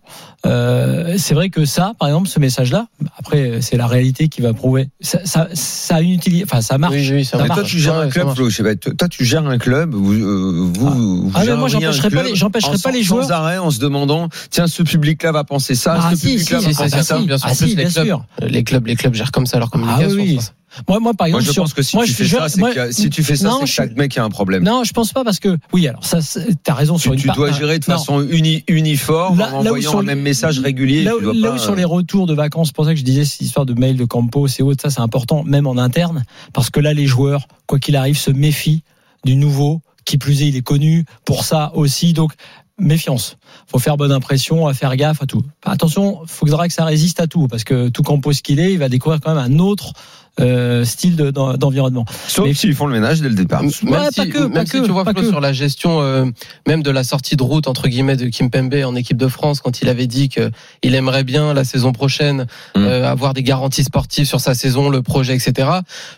euh, 0.46 1.14
c'est 1.18 1.34
vrai 1.34 1.50
que 1.50 1.64
ça, 1.64 1.92
par 1.98 2.08
exemple, 2.08 2.28
ce 2.28 2.38
message-là. 2.38 2.86
Après, 3.18 3.60
c'est 3.60 3.76
la 3.76 3.86
réalité 3.86 4.28
qui 4.28 4.40
va 4.40 4.52
prouver. 4.54 4.88
Ça, 5.00 5.18
ça, 5.24 5.48
ça 5.52 5.96
a 5.96 6.00
une 6.00 6.12
utilité. 6.12 6.44
Enfin, 6.44 6.60
ça 6.60 6.78
marche. 6.78 6.94
Oui, 6.94 7.08
oui, 7.12 7.24
ça 7.24 7.38
marche. 7.38 7.48
toi, 7.54 7.62
tu 7.64 7.78
gères 7.78 7.94
Ouais, 7.96 8.04
un 8.04 8.08
club. 8.08 8.28
Flo. 8.34 8.48
Je 8.50 8.56
sais 8.56 8.62
pas, 8.62 8.76
toi, 8.76 9.08
tu 9.08 9.24
gères 9.24 9.46
un 9.46 9.58
club. 9.58 9.94
Vous, 9.94 10.12
euh, 10.12 10.70
vous, 10.74 11.22
vous 11.28 11.32
Ah, 11.34 11.42
mais 11.44 11.56
moi, 11.56 11.68
j'empêcherai 11.68 12.10
pas 12.10 12.22
les- 12.22 12.34
j'empêcherai 12.36 12.76
en 12.76 12.78
pas 12.78 12.90
les 12.92 13.02
sans 13.02 13.22
joueurs. 13.22 13.32
arrêt 13.32 13.58
en 13.58 13.70
se 13.70 13.80
demandant, 13.80 14.28
tiens, 14.50 14.66
ce 14.68 14.82
public-là 14.82 15.32
va 15.32 15.44
penser 15.44 15.74
ça, 15.74 15.98
Ah, 16.00 16.10
ce 16.10 16.16
si, 16.16 16.26
public-là 16.32 16.58
si, 16.60 16.64
va 16.66 16.70
si, 16.72 16.76
penser 16.78 16.90
ah, 16.94 17.02
ça. 17.02 17.18
si. 17.18 17.24
bien 17.26 17.36
sûr. 17.38 17.46
Ah, 17.48 17.52
En 17.52 17.54
plus, 17.56 17.66
les 17.76 17.84
clubs, 17.86 18.06
sûr. 18.06 18.24
les 18.42 18.64
clubs, 18.64 18.86
les 18.86 18.96
clubs 18.96 19.14
gèrent 19.14 19.32
comme 19.32 19.46
ça 19.46 19.58
leur 19.58 19.68
Ah 19.68 19.76
communication. 19.76 20.16
oui. 20.22 20.38
ça. 20.40 20.52
Moi, 20.86 21.00
moi, 21.00 21.14
par 21.14 21.26
Moi, 21.28 21.38
exemple, 21.40 21.44
je 21.46 21.52
sur- 21.52 21.62
pense 21.62 21.72
que 21.72 21.82
si 21.82 21.96
moi, 21.96 22.04
tu 22.04 22.12
fais 22.12 22.26
ça, 22.28 22.46
c'est 22.48 22.58
moi- 22.60 22.68
qu'il 22.70 22.78
y 22.78 22.80
a- 22.82 22.92
si 22.92 23.08
tu 23.08 23.22
fais 23.24 23.36
ça, 23.36 23.48
Non, 23.48 23.54
c'est 23.54 23.60
que 23.60 23.66
je 23.66 23.72
chaque 23.72 23.96
mec 23.96 24.16
a 24.18 24.22
un 24.24 24.28
problème. 24.28 24.62
Non, 24.62 24.84
je 24.84 24.92
pense 24.92 25.12
pas 25.14 25.24
parce 25.24 25.38
que 25.40 25.56
oui, 25.72 25.88
alors 25.88 26.04
ça, 26.04 26.20
c'est- 26.20 26.46
t'as 26.62 26.74
raison 26.74 26.98
sur 26.98 27.10
tu, 27.12 27.16
une 27.16 27.20
tu 27.22 27.26
part- 27.26 27.36
dois 27.36 27.52
gérer 27.52 27.78
de 27.78 27.84
non. 27.88 27.96
façon 27.98 28.20
uni- 28.28 28.64
uniforme 28.68 29.38
Là- 29.38 29.46
en 29.54 29.62
là 29.62 29.70
où 29.70 29.74
envoyant 29.74 29.90
sur 29.90 30.00
les- 30.02 30.06
même 30.08 30.20
message 30.20 30.58
régulier. 30.60 31.04
Là, 31.04 31.12
tu 31.16 31.22
dois 31.24 31.32
où- 31.32 31.36
là 31.40 31.48
pas, 31.48 31.54
où 31.54 31.58
sur 31.58 31.72
euh, 31.72 31.76
les 31.76 31.84
retours 31.84 32.26
de 32.26 32.34
vacances, 32.34 32.68
c'est 32.68 32.76
pour 32.76 32.84
ça 32.84 32.92
que 32.92 32.98
je 33.00 33.04
disais 33.04 33.24
cette 33.24 33.40
histoire 33.40 33.64
de 33.64 33.72
mail 33.74 33.96
de 33.96 34.04
Campos 34.04 34.46
et 34.58 34.62
autres, 34.62 34.82
ça 34.82 34.90
c'est 34.90 35.00
important, 35.00 35.42
même 35.42 35.66
en 35.66 35.78
interne, 35.78 36.24
parce 36.52 36.68
que 36.68 36.80
là 36.80 36.92
les 36.92 37.06
joueurs, 37.06 37.48
quoi 37.66 37.78
qu'il 37.78 37.96
arrive, 37.96 38.18
se 38.18 38.30
méfient 38.30 38.82
du 39.24 39.36
nouveau. 39.36 39.80
Qui 40.04 40.16
plus 40.16 40.40
est, 40.42 40.48
il 40.48 40.56
est 40.56 40.62
connu 40.62 41.04
pour 41.26 41.44
ça 41.44 41.70
aussi, 41.74 42.14
donc 42.14 42.32
méfiance. 42.78 43.36
Faut 43.66 43.78
faire 43.78 43.96
bonne 43.96 44.12
impression, 44.12 44.66
à 44.66 44.74
faire 44.74 44.94
gaffe 44.96 45.22
à 45.22 45.26
tout. 45.26 45.42
Attention, 45.64 46.22
faudra 46.26 46.68
que 46.68 46.74
ça 46.74 46.84
résiste 46.84 47.20
à 47.20 47.26
tout, 47.26 47.48
parce 47.48 47.64
que 47.64 47.88
tout 47.88 48.02
Campos 48.02 48.32
qu'il 48.42 48.60
est, 48.60 48.72
il 48.72 48.78
va 48.78 48.88
découvrir 48.88 49.20
quand 49.20 49.34
même 49.34 49.52
un 49.52 49.58
autre 49.58 49.92
euh, 50.40 50.84
style 50.84 51.16
de- 51.16 51.30
d'en- 51.30 51.54
d'environnement. 51.54 52.04
Sauf 52.26 52.46
mais- 52.46 52.54
s'ils 52.54 52.74
font 52.74 52.86
le 52.86 52.92
ménage 52.92 53.20
dès 53.20 53.28
le 53.28 53.34
départ. 53.34 53.62
Même 53.62 53.70
Ouais, 53.70 53.98
si, 54.12 54.14
pas 54.20 54.26
que, 54.26 54.38
même 54.38 54.52
pas 54.52 54.66
si 54.66 54.72
que, 54.72 54.84
tu 54.84 54.90
vois 54.92 55.04
pas 55.04 55.12
Flo, 55.12 55.22
que. 55.22 55.28
sur 55.28 55.40
la 55.40 55.52
gestion 55.52 56.00
euh, 56.00 56.24
même 56.66 56.82
de 56.82 56.90
la 56.90 57.04
sortie 57.04 57.36
de 57.36 57.42
route 57.42 57.66
entre 57.68 57.88
guillemets 57.88 58.16
de 58.16 58.26
Kimpembe 58.28 58.74
en 58.84 58.94
équipe 58.94 59.16
de 59.16 59.28
France 59.28 59.60
quand 59.60 59.80
il 59.82 59.88
avait 59.88 60.06
dit 60.06 60.28
que 60.28 60.50
il 60.82 60.94
aimerait 60.94 61.24
bien 61.24 61.54
la 61.54 61.64
saison 61.64 61.92
prochaine 61.92 62.46
Mm. 62.74 62.78
euh, 62.84 63.10
avoir 63.10 63.34
des 63.34 63.42
garanties 63.42 63.84
sportives 63.84 64.26
sur 64.26 64.40
sa 64.40 64.54
saison, 64.54 64.88
le 64.88 65.02
projet, 65.02 65.34
etc. 65.34 65.68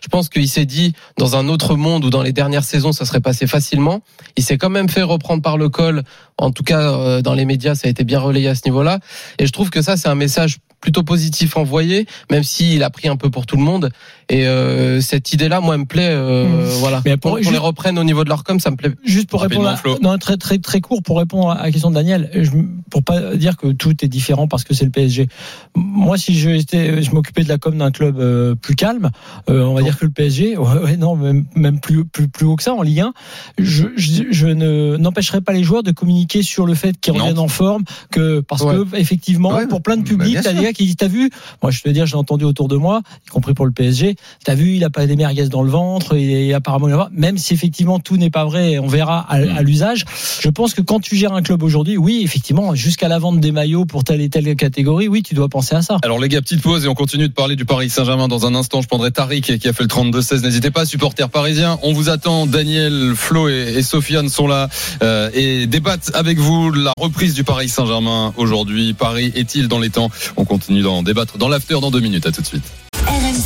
Je 0.03 0.09
pense 0.09 0.29
qu'il 0.29 0.49
s'est 0.49 0.65
dit 0.67 0.93
dans 1.19 1.37
un 1.37 1.49
autre 1.49 1.75
monde 1.77 2.05
où 2.05 2.11
dans 2.11 2.23
les 2.23 2.33
dernières 2.33 2.65
saisons 2.65 2.93
ça 2.93 3.05
serait 3.05 3.21
passé 3.21 3.47
facilement. 3.47 4.03
Il 4.37 4.45
s'est 4.45 4.59
quand 4.59 4.71
même 4.71 4.89
fait 4.89 5.03
reprendre 5.03 5.43
par 5.43 5.57
le 5.57 5.69
col. 5.69 6.03
En 6.39 6.51
tout 6.51 6.63
cas 6.63 6.81
euh, 6.93 7.23
dans 7.23 7.35
les 7.35 7.45
médias 7.45 7.75
ça 7.75 7.87
a 7.87 7.91
été 7.91 8.05
bien 8.05 8.19
relayé 8.21 8.49
à 8.49 8.55
ce 8.55 8.63
niveau-là. 8.67 8.99
Et 9.39 9.47
je 9.47 9.53
trouve 9.53 9.71
que 9.71 9.83
ça 9.83 9.97
c'est 9.97 10.09
un 10.09 10.15
message 10.15 10.59
plutôt 10.81 11.03
positif 11.03 11.57
envoyé, 11.57 12.07
même 12.31 12.43
s'il 12.43 12.83
a 12.83 12.91
pris 12.91 13.09
un 13.09 13.17
peu 13.17 13.31
pour 13.31 13.47
tout 13.47 13.57
le 13.57 13.63
monde. 13.63 13.91
Et 14.31 14.47
euh, 14.47 15.01
cette 15.01 15.33
idée-là, 15.33 15.61
moi, 15.61 15.75
elle 15.75 15.81
me 15.83 15.87
plaît. 15.87 16.09
euh, 16.11 16.45
Mm. 16.47 16.65
Voilà. 16.81 17.03
Mais 17.05 17.17
pour- 17.17 17.33
Qu'on 17.33 17.39
juste- 17.39 17.51
les 17.51 17.59
reprenne 17.59 17.99
au 17.99 18.05
niveau 18.05 18.23
de 18.25 18.29
leur 18.29 18.45
com, 18.45 18.59
ça 18.61 18.71
me 18.71 18.77
plaît. 18.77 18.93
Juste 19.05 19.29
pour 19.29 19.43
répondre, 19.43 19.69
à, 19.69 19.77
non, 20.03 20.17
très 20.19 20.37
très 20.37 20.59
très 20.59 20.81
court 20.81 21.03
pour 21.03 21.19
répondre 21.19 21.51
à 21.51 21.63
la 21.65 21.71
question 21.73 21.91
de 21.91 21.97
Daniel, 21.97 22.31
je, 22.35 22.51
pour 22.91 23.03
pas 23.03 23.35
dire 23.37 23.57
que 23.57 23.69
tout 23.73 24.05
est 24.05 24.09
différent 24.09 24.47
parce 24.49 24.63
que 24.65 24.73
c'est 24.73 24.85
le 24.85 24.91
PSG. 24.93 25.29
Moi, 25.75 26.17
si 26.17 26.39
je 26.39 26.49
étais, 26.51 27.03
je 27.03 27.11
m'occupais 27.11 27.43
de 27.43 27.49
la 27.49 27.59
com 27.59 27.77
d'un 27.77 27.91
club 27.91 28.19
euh, 28.21 28.55
plus 28.55 28.77
calme, 28.77 29.11
euh, 29.49 29.65
on 29.65 29.75
va 29.75 29.83
dire 29.83 29.99
que 29.99 30.05
le 30.07 30.11
PSG, 30.13 30.57
ouais, 30.57 30.79
ouais, 30.85 30.97
non, 30.97 31.17
même, 31.17 31.45
même 31.57 31.81
plus, 31.81 32.05
plus 32.05 32.29
plus 32.29 32.47
haut 32.47 32.57
que 32.57 32.63
ça 32.63 32.73
en 32.75 32.83
Ligue 32.83 33.01
1, 33.01 33.13
je, 33.59 33.87
je, 33.97 34.23
je 34.31 34.47
ne 34.47 34.97
n'empêcherai 34.97 35.41
pas 35.41 35.53
les 35.53 35.65
joueurs 35.65 35.83
de 35.83 35.91
communiquer 35.91 36.43
sur 36.43 36.67
le 36.67 36.75
fait 36.75 36.99
qu'ils 37.01 37.13
reviennent 37.15 37.39
en 37.39 37.49
forme, 37.49 37.83
que 38.13 38.41
parce 38.41 38.63
Ouais. 38.63 38.75
que 38.77 38.97
effectivement, 38.97 39.51
Ouais, 39.55 39.67
pour 39.67 39.83
plein 39.83 39.97
de 39.97 40.03
bah, 40.03 40.09
publics, 40.09 40.39
t'as 40.43 40.53
des 40.53 40.63
gars 40.63 40.73
qui 40.73 40.85
disent, 40.85 40.97
t'as 40.97 41.09
vu, 41.09 41.31
moi 41.63 41.71
je 41.73 41.81
te 41.83 41.89
veux 41.89 41.93
dire, 41.95 42.07
j'ai 42.07 42.17
entendu 42.17 42.45
autour 42.45 42.69
de 42.69 42.77
moi, 42.77 43.01
y 43.27 43.31
compris 43.31 43.55
pour 43.55 43.67
le 43.67 43.73
PSG, 43.73 44.15
t'as 44.45 44.55
vu, 44.55 44.77
il 44.77 44.85
a 44.85 44.91
pas 44.91 45.07
des 45.07 45.17
merguez 45.17 45.49
dans 45.49 45.63
le 45.63 45.71
ventre, 45.71 46.17
et 46.17 46.55
apparemment, 46.55 47.09
même 47.13 47.39
si 47.39 47.55
effectivement 47.55 47.99
tout 47.99 48.17
n'est 48.17 48.31
pas 48.31 48.45
vrai, 48.45 48.79
on 48.79 48.87
verra 48.87 49.21
à, 49.29 49.41
Mm. 49.41 49.57
à 49.57 49.63
l'usage. 49.63 50.05
Je 50.41 50.49
pense 50.49 50.75
que 50.75 50.83
quand 50.83 51.01
tu 51.01 51.17
gères 51.17 51.33
un 51.33 51.43
club 51.43 51.63
aujourd'hui, 51.63 51.97
oui, 51.97 52.21
effectivement, 52.25 52.75
jusqu'à 52.75 53.09
la 53.09 53.19
vente 53.19 53.41
des 53.41 53.53
maillots 53.53 53.85
pour 53.87 54.05
telle 54.05 54.21
et 54.21 54.29
telle 54.29 54.55
catégorie, 54.57 55.09
oui, 55.09 55.23
tu 55.23 55.35
dois 55.35 55.49
penser 55.49 55.75
à 55.75 55.83
ça. 55.83 55.99
Alors 56.03 56.19
les 56.19 56.29
gars, 56.29 56.41
petite 56.43 56.63
pause 56.63 56.85
et 56.85 56.89
on 56.89 56.95
continue 56.95 57.29
de 57.29 57.33
parler 57.33 57.57
du 57.57 57.65
Paris 57.65 57.91
Saint-Germain 57.91 58.29
dans 58.29 58.47
un 58.47 58.55
instant. 58.55 58.83
Je 58.83 58.89
prendrai 58.89 59.11
Tariq 59.11 59.59
qui 59.59 59.69
a 59.69 59.73
fait 59.73 59.83
le 59.85 59.89
32-16. 59.89 60.43
N'hésitez 60.43 60.71
pas, 60.71 60.85
supporters 60.85 61.29
parisiens. 61.29 61.79
On 61.83 61.93
vous 61.93 62.09
attend. 62.09 62.47
Daniel, 62.47 63.13
Flo 63.15 63.49
et, 63.49 63.75
et 63.77 63.83
Sofiane 63.83 64.29
sont 64.29 64.47
là 64.47 64.69
euh, 65.03 65.31
et 65.35 65.67
débattent 65.67 66.11
avec 66.15 66.39
vous 66.39 66.71
la 66.71 66.93
reprise 66.99 67.35
du 67.35 67.45
Paris 67.45 67.69
Saint-Germain 67.69 68.33
aujourd'hui. 68.37 68.95
Paris 68.95 69.33
est-il 69.35 69.69
dans 69.69 69.79
les 69.79 69.91
temps? 69.91 70.11
On 70.37 70.45
continue 70.45 70.83
d'en 70.83 71.03
débattre 71.03 71.39
dans 71.39 71.49
l'after 71.49 71.79
dans 71.81 71.91
deux 71.91 72.01
minutes. 72.01 72.27
À 72.27 72.33
tout 72.33 72.43
de 72.43 72.47
suite. 72.47 72.65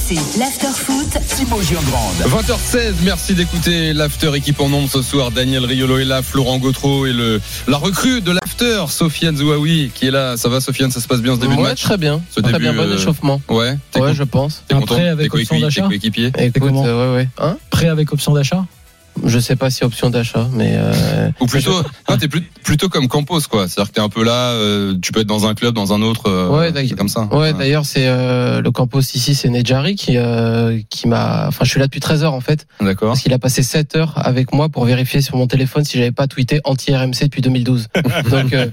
RMC, 0.04 0.38
l'after-foot. 0.38 1.18
Thibaut 1.28 1.62
Giangrande. 1.62 2.14
20h16, 2.26 2.94
merci 3.04 3.34
d'écouter 3.34 3.92
l'after 3.92 4.34
équipe 4.34 4.60
en 4.60 4.68
nombre 4.68 4.88
ce 4.90 5.00
soir. 5.02 5.30
Daniel 5.30 5.64
Riolo 5.64 5.98
est 5.98 6.04
là, 6.04 6.20
Florent 6.22 6.58
Gautreau 6.58 7.06
et 7.06 7.12
le 7.12 7.40
la 7.66 7.76
recrue 7.78 8.20
de 8.20 8.32
l'after, 8.32 8.84
Sofiane 8.88 9.36
Zouaoui 9.36 9.90
qui 9.94 10.06
est 10.06 10.10
là. 10.10 10.36
Ça 10.36 10.48
va 10.48 10.60
Sofiane, 10.60 10.90
ça 10.90 11.00
se 11.00 11.08
passe 11.08 11.20
bien 11.22 11.34
ce 11.36 11.40
début 11.40 11.54
de 11.56 11.60
Ouais, 11.60 11.68
match 11.68 11.82
très 11.82 11.96
bien. 11.96 12.20
Ce 12.30 12.40
très 12.40 12.52
début, 12.52 12.64
bien, 12.64 12.72
bon 12.74 12.82
euh, 12.90 12.96
échauffement. 12.96 13.40
Ouais, 13.48 13.56
Ouais, 13.56 13.76
con- 13.94 14.12
je 14.12 14.22
pense. 14.24 14.62
t'es 14.68 14.74
content 14.74 14.96
avec 14.96 15.32
option 15.34 15.58
d'achat 15.60 15.82
tes 15.82 15.88
coéquipiers 15.88 16.32
Écoute, 16.38 16.60
comment 16.62 16.84
euh, 16.86 17.10
ouais, 17.12 17.16
ouais. 17.22 17.28
Hein 17.38 17.56
Prêt 17.70 17.88
avec 17.88 18.12
option 18.12 18.32
d'achat 18.34 18.64
je 19.24 19.38
sais 19.38 19.56
pas 19.56 19.70
si 19.70 19.84
option 19.84 20.10
d'achat, 20.10 20.48
mais 20.52 20.72
euh, 20.76 21.28
Ou 21.40 21.46
plutôt, 21.46 21.82
non, 22.08 22.16
t'es 22.18 22.28
plus- 22.28 22.42
plutôt 22.62 22.88
comme 22.88 23.08
Campos, 23.08 23.40
quoi. 23.50 23.68
C'est-à-dire 23.68 23.90
que 23.90 23.94
t'es 23.96 24.00
un 24.00 24.08
peu 24.08 24.24
là, 24.24 24.50
euh, 24.52 24.94
tu 25.00 25.12
peux 25.12 25.20
être 25.20 25.26
dans 25.26 25.46
un 25.46 25.54
club, 25.54 25.74
dans 25.74 25.92
un 25.92 26.02
autre, 26.02 26.28
euh, 26.28 26.48
Ouais, 26.48 26.72
comme 26.96 27.08
ça. 27.08 27.28
ouais. 27.32 27.52
D'ailleurs, 27.52 27.84
c'est 27.84 28.06
euh, 28.06 28.60
le 28.60 28.70
campus 28.70 29.14
ici, 29.14 29.34
c'est 29.34 29.48
Nedjari 29.48 29.94
qui 29.94 30.16
euh, 30.16 30.80
qui 30.90 31.08
m'a. 31.08 31.46
Enfin, 31.48 31.64
je 31.64 31.70
suis 31.70 31.78
là 31.80 31.86
depuis 31.86 32.00
13 32.00 32.24
heures 32.24 32.34
en 32.34 32.40
fait, 32.40 32.66
D'accord. 32.80 33.08
parce 33.10 33.20
qu'il 33.20 33.32
a 33.32 33.38
passé 33.38 33.62
7 33.62 33.96
heures 33.96 34.12
avec 34.16 34.52
moi 34.52 34.68
pour 34.68 34.84
vérifier 34.84 35.20
sur 35.20 35.36
mon 35.36 35.46
téléphone 35.46 35.84
si 35.84 35.98
j'avais 35.98 36.12
pas 36.12 36.26
tweeté 36.26 36.60
anti 36.64 36.94
RMC 36.94 37.22
depuis 37.24 37.42
2012. 37.42 37.88
Donc 38.30 38.52
euh, 38.52 38.66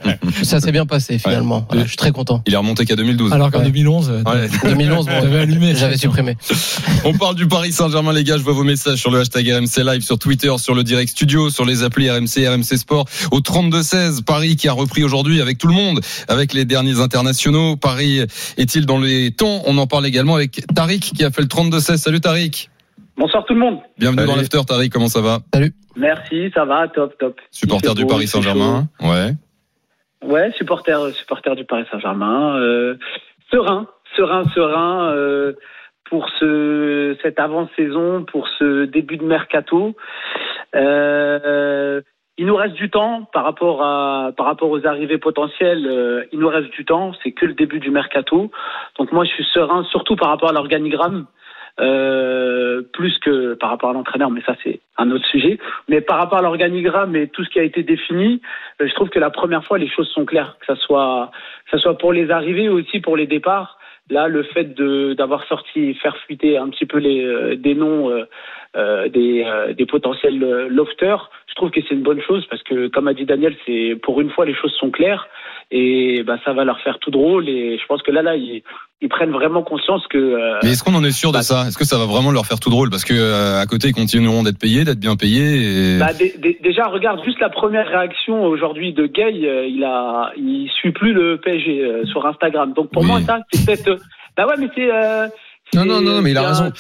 ça 0.43 0.59
s'est 0.59 0.71
bien 0.71 0.85
passé 0.85 1.17
finalement. 1.19 1.67
Ouais. 1.71 1.81
Je 1.83 1.87
suis 1.87 1.97
très 1.97 2.11
content. 2.11 2.41
Il 2.47 2.53
est 2.53 2.57
remonté 2.57 2.85
qu'à 2.85 2.95
2012. 2.95 3.31
Alors 3.33 3.51
qu'en 3.51 3.59
Ouais. 3.59 3.65
2011, 3.65 4.09
euh, 4.09 4.23
Ouais. 4.23 4.49
2011, 4.63 5.05
bon, 5.05 5.35
allumé. 5.37 5.75
j'avais 5.75 5.97
supprimé. 5.97 6.37
On 7.05 7.13
parle 7.13 7.35
du 7.35 7.47
Paris 7.47 7.71
Saint-Germain, 7.71 8.13
les 8.13 8.23
gars. 8.23 8.37
Je 8.37 8.43
vois 8.43 8.53
vos 8.53 8.63
messages 8.63 8.97
sur 8.99 9.11
le 9.11 9.19
hashtag 9.19 9.47
RMC 9.49 9.83
Live, 9.83 10.01
sur 10.01 10.17
Twitter, 10.17 10.30
sur 10.39 10.75
le 10.75 10.83
Direct 10.83 11.11
Studio, 11.11 11.49
sur 11.49 11.65
les 11.65 11.83
applis 11.83 12.09
RMC, 12.09 12.47
RMC 12.47 12.77
Sport. 12.77 13.05
Au 13.31 13.39
32-16, 13.39 14.23
Paris 14.23 14.55
qui 14.55 14.67
a 14.69 14.73
repris 14.73 15.03
aujourd'hui 15.03 15.41
avec 15.41 15.57
tout 15.57 15.67
le 15.67 15.73
monde, 15.73 15.99
avec 16.29 16.53
les 16.53 16.63
derniers 16.63 16.99
internationaux. 16.99 17.75
Paris 17.75 18.21
est-il 18.57 18.85
dans 18.85 18.99
les 18.99 19.31
temps 19.31 19.61
On 19.65 19.77
en 19.77 19.87
parle 19.87 20.05
également 20.05 20.35
avec 20.35 20.61
Tariq 20.73 20.99
qui 20.99 21.23
a 21.25 21.31
fait 21.31 21.41
le 21.41 21.47
32-16. 21.47 21.97
Salut 21.97 22.21
Tariq. 22.21 22.69
Bonsoir 23.17 23.45
tout 23.45 23.53
le 23.53 23.59
monde. 23.59 23.79
Bienvenue 23.97 24.19
Salut. 24.19 24.31
dans 24.31 24.35
l'after, 24.37 24.61
Tariq. 24.65 24.89
Comment 24.91 25.09
ça 25.09 25.21
va? 25.21 25.39
Merci, 25.97 26.49
ça 26.53 26.63
va, 26.63 26.87
top, 26.87 27.17
top. 27.17 27.39
Supporter 27.51 27.93
du 27.93 28.03
beau, 28.03 28.09
Paris 28.09 28.27
Saint-Germain. 28.27 28.87
Ouais. 29.01 29.33
Ouais, 30.23 30.51
supporter, 30.57 31.13
supporter 31.13 31.55
du 31.55 31.65
Paris 31.65 31.85
Saint-Germain. 31.91 32.55
Euh, 32.55 32.95
serein, 33.51 33.87
serein, 34.15 34.43
serein 34.55 35.11
euh, 35.11 35.53
pour 36.11 36.27
ce 36.39 37.15
cette 37.23 37.39
avant-saison, 37.39 38.25
pour 38.25 38.49
ce 38.59 38.83
début 38.83 39.15
de 39.15 39.23
mercato. 39.23 39.95
Euh, 40.75 42.01
il 42.37 42.45
nous 42.47 42.55
reste 42.55 42.75
du 42.75 42.89
temps 42.89 43.29
par 43.31 43.45
rapport 43.45 43.81
à 43.81 44.31
par 44.35 44.45
rapport 44.45 44.69
aux 44.69 44.85
arrivées 44.85 45.19
potentielles. 45.19 45.87
euh, 45.87 46.25
il 46.33 46.39
nous 46.39 46.49
reste 46.49 46.69
du 46.71 46.83
temps. 46.83 47.13
C'est 47.23 47.31
que 47.31 47.45
le 47.45 47.53
début 47.53 47.79
du 47.79 47.91
mercato. 47.91 48.51
Donc 48.99 49.13
moi, 49.13 49.23
je 49.23 49.31
suis 49.31 49.45
serein, 49.53 49.85
surtout 49.85 50.17
par 50.17 50.29
rapport 50.29 50.49
à 50.49 50.53
l'organigramme. 50.53 51.27
euh, 51.79 52.81
plus 52.93 53.17
que 53.19 53.53
par 53.53 53.69
rapport 53.69 53.89
à 53.89 53.93
l'entraîneur, 53.93 54.29
mais 54.29 54.41
ça 54.41 54.55
c'est 54.63 54.81
un 54.97 55.09
autre 55.11 55.25
sujet. 55.27 55.57
Mais 55.87 56.01
par 56.01 56.17
rapport 56.17 56.39
à 56.39 56.41
l'organigramme 56.41 57.15
et 57.15 57.27
tout 57.27 57.43
ce 57.43 57.49
qui 57.49 57.59
a 57.59 57.63
été 57.63 57.83
défini, 57.83 58.41
euh, 58.81 58.87
je 58.87 58.93
trouve 58.93 59.09
que 59.09 59.19
la 59.19 59.29
première 59.29 59.63
fois 59.63 59.77
les 59.77 59.89
choses 59.89 60.09
sont 60.09 60.25
claires, 60.25 60.57
que 60.59 60.65
ça 60.65 60.75
soit, 60.75 61.31
que 61.65 61.71
ça 61.71 61.81
soit 61.81 61.97
pour 61.97 62.13
les 62.13 62.29
arrivées 62.29 62.69
ou 62.69 62.79
aussi 62.79 62.99
pour 62.99 63.15
les 63.17 63.27
départs. 63.27 63.77
Là, 64.11 64.27
le 64.27 64.43
fait 64.43 64.75
de 64.75 65.13
d'avoir 65.13 65.45
sorti, 65.45 65.93
faire 65.95 66.17
fuiter 66.25 66.57
un 66.57 66.67
petit 66.69 66.85
peu 66.85 66.97
les 66.97 67.23
euh, 67.23 67.55
des 67.55 67.73
noms 67.73 68.09
euh, 68.09 68.25
euh, 68.75 69.07
des, 69.07 69.43
euh, 69.45 69.73
des 69.73 69.85
potentiels 69.85 70.43
euh, 70.43 70.67
lofters, 70.69 71.29
je 71.47 71.55
trouve 71.55 71.71
que 71.71 71.79
c'est 71.81 71.95
une 71.95 72.03
bonne 72.03 72.21
chose 72.21 72.45
parce 72.49 72.61
que, 72.63 72.87
comme 72.87 73.07
a 73.07 73.13
dit 73.13 73.25
Daniel, 73.25 73.55
c'est 73.65 73.97
pour 74.03 74.19
une 74.19 74.29
fois 74.29 74.45
les 74.45 74.53
choses 74.53 74.73
sont 74.73 74.91
claires 74.91 75.27
et 75.71 76.23
bah, 76.23 76.37
ça 76.45 76.53
va 76.53 76.63
leur 76.65 76.79
faire 76.81 76.99
tout 76.99 77.11
drôle. 77.11 77.47
Et 77.49 77.77
je 77.81 77.85
pense 77.87 78.01
que 78.01 78.11
là, 78.11 78.21
là, 78.21 78.35
ils, 78.35 78.61
ils 79.01 79.09
prennent 79.09 79.31
vraiment 79.31 79.63
conscience 79.63 80.05
que. 80.07 80.17
euh, 80.17 80.59
Mais 80.63 80.71
est-ce 80.71 80.83
qu'on 80.83 80.93
en 80.95 81.03
est 81.03 81.11
sûr 81.11 81.31
de 81.31 81.37
bah, 81.37 81.43
ça? 81.43 81.65
Est-ce 81.67 81.77
que 81.77 81.85
ça 81.85 81.97
va 81.97 82.05
vraiment 82.05 82.31
leur 82.31 82.45
faire 82.45 82.59
tout 82.59 82.69
drôle? 82.69 82.89
Parce 82.89 83.05
que 83.05 83.13
euh, 83.13 83.59
à 83.61 83.65
côté, 83.65 83.87
ils 83.89 83.93
continueront 83.93 84.43
d'être 84.43 84.59
payés, 84.59 84.83
d'être 84.83 84.99
bien 84.99 85.15
payés. 85.15 85.95
Et... 85.95 85.99
Bah, 85.99 86.13
dé- 86.13 86.35
dé- 86.37 86.59
déjà, 86.61 86.85
regarde 86.87 87.23
juste 87.23 87.39
la 87.39 87.49
première 87.49 87.87
réaction 87.87 88.43
aujourd'hui 88.43 88.93
de 88.93 89.05
Gay. 89.07 89.41
euh, 89.47 89.65
il 89.65 89.83
a, 89.83 90.31
il 90.37 90.69
suit 90.75 90.91
plus 90.91 91.13
le 91.13 91.37
PSG 91.37 91.81
euh, 91.83 92.05
sur 92.05 92.25
Instagram. 92.25 92.73
Donc 92.73 92.91
pour 92.91 93.01
Oui. 93.03 93.07
moi, 93.07 93.21
ça, 93.21 93.39
c'est 93.51 93.65
peut-être. 93.65 93.87
euh, 93.87 93.97
bah 94.37 94.45
ouais, 94.47 94.55
mais 94.59 94.67
c'est. 94.75 94.89
Non, 95.73 95.85
non, 95.85 96.01
non, 96.01 96.21
mais 96.21 96.31
il 96.31 96.37
a 96.37 96.49
raison. 96.49 96.71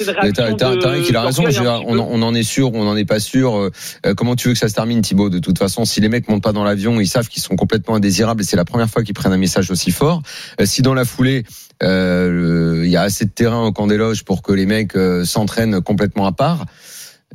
il 1.09 1.15
a 1.15 1.21
raison. 1.21 1.43
on, 1.87 2.21
en 2.21 2.35
est 2.35 2.43
sûr 2.43 2.73
on 2.73 2.83
n'en 2.83 2.95
est 2.97 3.05
pas 3.05 3.19
sûr. 3.19 3.55
Euh, 3.55 3.71
euh, 4.05 4.13
comment 4.13 4.35
tu 4.35 4.47
veux 4.49 4.53
que 4.53 4.59
ça 4.59 4.67
se 4.69 4.73
termine, 4.73 5.01
Thibaut 5.01 5.29
De 5.29 5.39
toute 5.39 5.57
façon, 5.57 5.85
si 5.85 6.01
les 6.01 6.09
mecs 6.09 6.27
montent 6.27 6.43
pas 6.43 6.51
dans 6.53 6.63
l'avion, 6.63 6.99
ils 6.99 7.07
savent 7.07 7.27
qu'ils 7.29 7.41
sont 7.41 7.55
complètement 7.55 7.95
indésirables 7.95 8.41
et 8.41 8.43
c'est 8.45 8.57
la 8.57 8.65
première 8.65 8.89
fois 8.89 9.03
qu'ils 9.03 9.13
prennent 9.13 9.31
un 9.33 9.37
message 9.37 9.71
aussi 9.71 9.91
fort. 9.91 10.21
Euh, 10.59 10.65
si 10.65 10.81
dans 10.81 10.93
la 10.93 11.05
foulée, 11.05 11.43
euh, 11.83 12.81
il 12.83 12.89
y 12.91 12.97
a 12.97 13.01
assez 13.01 13.25
de 13.25 13.31
terrain 13.31 13.63
au 13.65 13.71
camp 13.71 13.87
des 13.87 13.97
loges 13.97 14.23
pour 14.23 14.41
que 14.41 14.51
les 14.51 14.65
mecs 14.65 14.93
s'entraînent 15.25 15.81
complètement 15.81 16.25
à 16.25 16.31
part. 16.31 16.65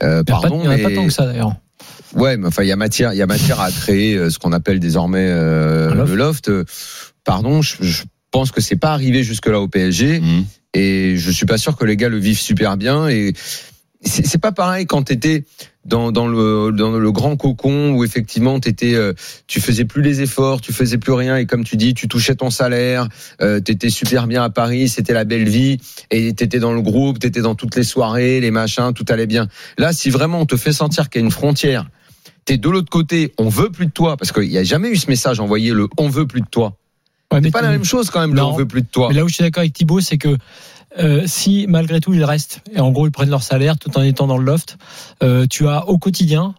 Euh, 0.03 0.23
Il 0.27 0.31
n'y 0.31 0.35
en 0.35 0.39
a 0.39 0.43
pas- 0.43 0.49
pardon, 0.49 0.61
il 0.63 0.65
y 0.65 0.69
en 0.69 0.71
a 0.73 0.77
pas 0.79 0.89
mais- 0.91 0.95
tant 0.95 1.07
que 1.07 1.13
ça 1.13 1.27
d'ailleurs. 1.27 1.55
Ouais, 2.15 2.37
mais 2.37 2.47
enfin, 2.49 2.63
il 2.63 2.69
y 2.69 2.73
a 2.73 2.77
matière, 2.77 3.13
il 3.13 3.17
y 3.17 3.23
a 3.23 3.27
matière 3.27 3.61
à 3.61 3.71
créer 3.71 4.31
ce 4.31 4.39
qu'on 4.39 4.53
appelle 4.53 4.79
désormais 4.81 5.27
euh, 5.29 5.95
loft. 5.95 6.11
le 6.11 6.17
loft. 6.17 6.51
Pardon, 7.25 7.63
je, 7.63 7.77
je 7.81 8.03
pense 8.31 8.51
que 8.53 8.61
c'est 8.61 8.77
pas 8.77 8.93
arrivé 8.93 9.23
jusque 9.23 9.47
là 9.47 9.61
au 9.61 9.69
PSG 9.69 10.21
Mhm. 10.21 10.45
Et 10.75 11.17
je 11.17 11.31
suis 11.31 11.47
pas 11.47 11.59
sûr 11.59 11.77
que 11.77 11.85
les 11.85 11.97
gars 11.97 12.09
le 12.09 12.19
vivent 12.19 12.39
super 12.39 12.77
bien. 12.77 13.09
Et 13.09 13.33
c'est 14.03 14.41
pas 14.41 14.53
pareil 14.53 14.87
quand 14.87 15.03
t'étais 15.03 15.45
dans, 15.85 16.13
dans 16.13 16.27
le 16.29 17.11
grand 17.11 17.37
cocon 17.37 17.93
où 17.93 18.05
effectivement 18.05 18.59
t'étais 18.61 18.95
euh, 18.95 19.13
tu 19.47 19.61
faisais 19.61 19.85
plus 19.85 20.03
les 20.03 20.21
efforts 20.21 20.61
tu 20.61 20.73
faisais 20.73 20.99
plus 20.99 21.13
rien. 21.13 21.37
Et 21.37 21.47
comme 21.47 21.65
tu 21.65 21.77
dis 21.77 21.95
tu 21.95 22.09
touchais 22.09 22.35
ton 22.35 22.51
salaire 22.51 23.09
euh, 23.41 23.61
t'étais 23.61 23.91
super 23.91 24.27
bien 24.27 24.43
à 24.43 24.51
Paris 24.51 24.89
c'était 24.89 25.13
la 25.13 25.25
belle 25.25 25.49
vie. 25.49 25.79
Et 26.11 26.35
t'étais 26.35 26.59
dans 26.59 26.73
le 26.73 26.83
groupe 26.83 27.19
t'étais 27.19 27.41
dans 27.41 27.55
toutes 27.55 27.77
les 27.77 27.85
soirées 27.85 28.41
les 28.41 28.51
machins 28.51 28.93
tout 28.95 29.07
allait 29.09 29.27
bien. 29.27 29.49
Là 29.79 29.93
si 29.93 30.11
vraiment 30.11 30.41
on 30.41 30.47
te 30.47 30.57
fait 30.57 30.73
sentir 30.73 31.09
qu'il 31.09 31.21
y 31.21 31.25
a 31.25 31.27
une 31.27 31.33
frontière 31.33 31.89
t'es 32.45 32.59
de 32.59 32.69
l'autre 32.69 32.91
côté 32.91 33.33
on 33.39 33.49
veut 33.49 33.71
plus 33.71 33.87
de 33.87 33.93
toi 33.93 34.17
parce 34.17 34.33
qu'il 34.33 34.51
y 34.51 34.59
a 34.59 34.65
jamais 34.65 34.91
eu 34.91 34.97
ce 34.97 35.09
message 35.09 35.41
envoyé 35.41 35.73
le 35.73 35.89
on 35.97 36.09
veut 36.09 36.27
plus 36.27 36.41
de 36.41 36.49
toi 36.51 36.77
Ouais, 37.33 37.41
c'est 37.43 37.51
pas 37.51 37.63
la 37.63 37.71
même 37.71 37.85
chose 37.85 38.11
quand 38.11 38.21
même 38.21 38.35
Non. 38.35 38.51
on 38.53 38.57
veut 38.57 38.67
plus 38.67 38.83
de 38.83 38.87
toi 38.87 39.09
Mais 39.09 39.15
là 39.15 39.25
où 39.25 39.29
je 39.29 39.35
suis 39.35 39.43
d'accord 39.43 39.61
avec 39.63 39.73
Thibaut, 39.73 40.01
c'est 40.01 40.19
que 40.19 40.37
euh, 40.99 41.23
si 41.27 41.67
malgré 41.69 42.01
tout 42.01 42.15
ils 42.15 42.25
restent 42.25 42.61
et 42.75 42.81
en 42.81 42.91
gros 42.93 43.07
ils 43.07 43.11
prennent 43.11 43.31
leur 43.31 43.43
salaire 43.43 43.77
tout 43.79 43.97
en 43.99 44.03
étant 44.03 44.27
dans 44.27 44.39
le 44.39 44.45
loft, 44.45 44.79
euh, 45.23 45.47
tu 45.51 45.67
as 45.69 45.89
au 45.89 45.99
quotidien 45.99 46.55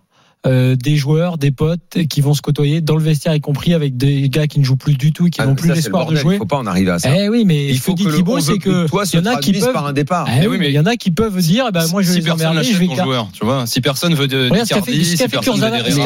euh, 0.46 0.76
des 0.76 0.96
joueurs, 0.98 1.38
des 1.38 1.52
potes 1.52 1.98
qui 2.10 2.22
vont 2.22 2.34
se 2.36 2.42
côtoyer 2.42 2.80
dans 2.80 2.96
le 2.96 3.02
vestiaire, 3.04 3.34
y 3.34 3.42
compris 3.42 3.74
avec 3.74 3.98
des 3.98 4.30
gars 4.30 4.46
qui 4.46 4.60
ne 4.60 4.64
jouent 4.66 4.78
plus 4.78 4.94
du 4.96 5.12
tout, 5.12 5.28
et 5.28 5.30
qui 5.32 5.42
Ah, 5.42 5.48
n'ont 5.48 5.56
plus 5.56 5.68
le 5.70 5.74
l'espoir 5.74 6.06
de 6.06 6.16
jouer. 6.16 6.36
il 6.36 6.38
faut 6.38 6.46
pas 6.46 6.58
en 6.58 6.68
arriver 6.68 6.92
à 6.92 7.00
ça 7.00 7.10
Eh 7.18 7.28
oui, 7.28 7.44
mais 7.46 7.68
il 7.68 7.80
faut 7.80 7.96
que 7.96 8.16
Thibaut, 8.16 8.40
c'est 8.40 8.60
que 8.60 8.88
toi 8.88 9.04
il 9.12 9.16
y 9.16 9.20
en 9.20 9.26
a 9.26 9.38
qui 9.38 9.54
peuvent. 9.54 9.74
par 9.74 9.88
un 9.88 9.94
départ. 9.94 10.28
Eh 10.30 10.42
Eh 10.44 10.48
oui, 10.48 10.58
mais 10.60 10.68
il 10.68 10.74
y 10.74 10.80
en 10.80 10.86
a 10.86 10.96
qui 10.96 11.10
peuvent 11.12 11.38
dire, 11.38 11.66
eh 11.70 11.72
ben, 11.72 11.88
moi 11.88 12.02
je 12.04 12.10
vais 12.10 12.20
si 12.20 12.26
les 12.26 12.32
emmerder, 12.32 12.64
je 12.64 12.78
vais 12.78 12.88
car- 12.88 13.06
joueur, 13.06 13.30
tu 13.34 13.44
vois. 13.44 13.66
Si 13.66 13.82
personne 13.82 14.14
veut 14.14 14.28
de 14.28 14.50
Regarde 14.50 14.68
si 14.68 14.74
personne 15.28 15.60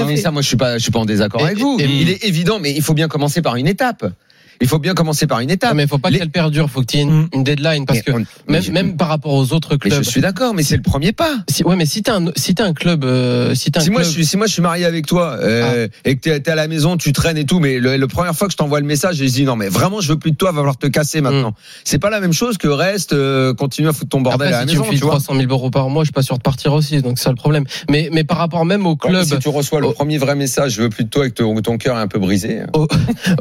veut 0.07 0.15
ça, 0.17 0.31
moi, 0.31 0.41
je 0.41 0.47
suis 0.47 0.57
pas, 0.57 0.77
je 0.77 0.83
suis 0.83 0.91
pas 0.91 0.99
en 0.99 1.05
désaccord 1.05 1.43
avec 1.43 1.57
vous. 1.59 1.77
il 1.79 2.09
est 2.09 2.23
évident, 2.23 2.59
mais 2.59 2.71
il 2.73 2.81
faut 2.81 2.93
bien 2.93 3.07
commencer 3.09 3.41
par 3.41 3.57
une 3.57 3.67
étape. 3.67 4.05
Il 4.61 4.67
faut 4.67 4.79
bien 4.79 4.93
commencer 4.93 5.27
par 5.27 5.39
une 5.39 5.49
étape. 5.51 5.71
Non, 5.71 5.75
mais 5.75 5.83
il 5.83 5.89
faut 5.89 5.97
pas 5.97 6.09
Les- 6.09 6.19
qu'elle 6.19 6.29
perdure, 6.29 6.69
faut 6.69 6.81
que 6.81 6.85
tu 6.85 6.97
aies 6.97 7.01
une, 7.01 7.21
Mm. 7.23 7.29
une 7.33 7.43
deadline 7.43 7.85
parce 7.85 7.99
Mais 7.99 8.03
que 8.03 8.11
on- 8.19 8.51
même, 8.51 8.61
je- 8.61 8.71
même 8.71 8.95
par 8.95 9.07
rapport 9.09 9.33
aux 9.33 9.51
autres 9.53 9.71
mais 9.73 9.77
clubs. 9.89 10.03
je 10.03 10.09
suis 10.09 10.21
d'accord, 10.21 10.53
mais 10.53 10.63
c'est 10.63 10.75
le 10.77 10.81
premier 10.81 11.11
pas. 11.11 11.37
Si, 11.49 11.63
ouais, 11.63 11.75
mais 11.75 11.85
si 11.85 12.03
t'es 12.03 12.11
un, 12.11 12.25
si 12.35 12.55
un 12.59 12.73
club, 12.73 13.03
euh, 13.03 13.53
si 13.55 13.71
un 13.75 13.79
Si 13.81 13.89
moi, 13.89 14.01
club, 14.01 14.07
je 14.09 14.15
suis, 14.15 14.25
si 14.25 14.37
moi 14.37 14.45
je 14.47 14.53
suis 14.53 14.61
marié 14.61 14.85
avec 14.85 15.05
toi 15.07 15.35
euh, 15.39 15.87
et 16.05 16.15
que 16.15 16.21
t'es 16.21 16.29
es 16.29 16.49
à 16.49 16.55
la 16.55 16.67
maison, 16.67 16.95
tu 16.97 17.11
traînes 17.11 17.37
et 17.37 17.45
tout, 17.45 17.59
mais 17.59 17.79
le, 17.79 17.97
la 17.97 18.07
première 18.07 18.35
fois 18.35 18.47
que 18.47 18.53
je 18.53 18.57
t'envoie 18.57 18.79
le 18.79 18.85
message, 18.85 19.21
et 19.21 19.27
je 19.27 19.33
dis 19.33 19.43
non 19.43 19.55
mais 19.55 19.67
vraiment 19.67 19.99
je 19.99 20.09
veux 20.09 20.19
plus 20.19 20.31
de 20.31 20.37
toi, 20.37 20.51
va 20.51 20.57
falloir 20.57 20.77
te 20.77 20.87
casser 20.87 21.21
maintenant. 21.21 21.53
C'est 21.83 21.99
pas 21.99 22.09
la 22.09 22.19
même 22.19 22.33
chose 22.33 22.57
que 22.57 22.67
reste, 22.67 23.13
euh, 23.13 23.53
continue 23.53 23.87
à 23.87 23.93
foutre 23.93 24.09
ton 24.09 24.21
bordel 24.21 24.47
après, 24.47 24.55
à 24.55 24.61
la 24.61 24.67
si 24.67 24.73
tu 24.75 24.79
maison, 24.79 24.91
me 24.91 24.95
tu 24.97 25.01
vois. 25.03 25.11
300 25.11 25.33
000 25.39 25.51
euros 25.51 25.71
par 25.71 25.89
mois, 25.89 26.03
je 26.03 26.07
suis 26.07 26.13
pas 26.13 26.21
sûr 26.21 26.37
de 26.37 26.43
partir 26.43 26.73
aussi, 26.73 27.01
donc 27.01 27.17
c'est 27.17 27.23
ça 27.25 27.29
le 27.31 27.35
problème. 27.35 27.63
Mais, 27.89 28.09
mais 28.11 28.23
par 28.23 28.37
rapport 28.37 28.63
même 28.65 28.85
au 28.85 28.95
club, 28.95 29.23
si 29.25 29.39
tu 29.39 29.49
reçois 29.49 29.79
le 29.81 29.91
premier 29.91 30.17
vrai 30.19 30.35
message, 30.35 30.73
je 30.73 30.83
veux 30.83 30.89
plus 30.89 31.05
de 31.05 31.09
toi 31.09 31.25
et 31.25 31.29
que 31.29 31.35
ton, 31.35 31.55
ton 31.61 31.77
cœur 31.77 31.97
est 31.97 32.01
un 32.01 32.07
peu 32.07 32.19
brisé. 32.19 32.59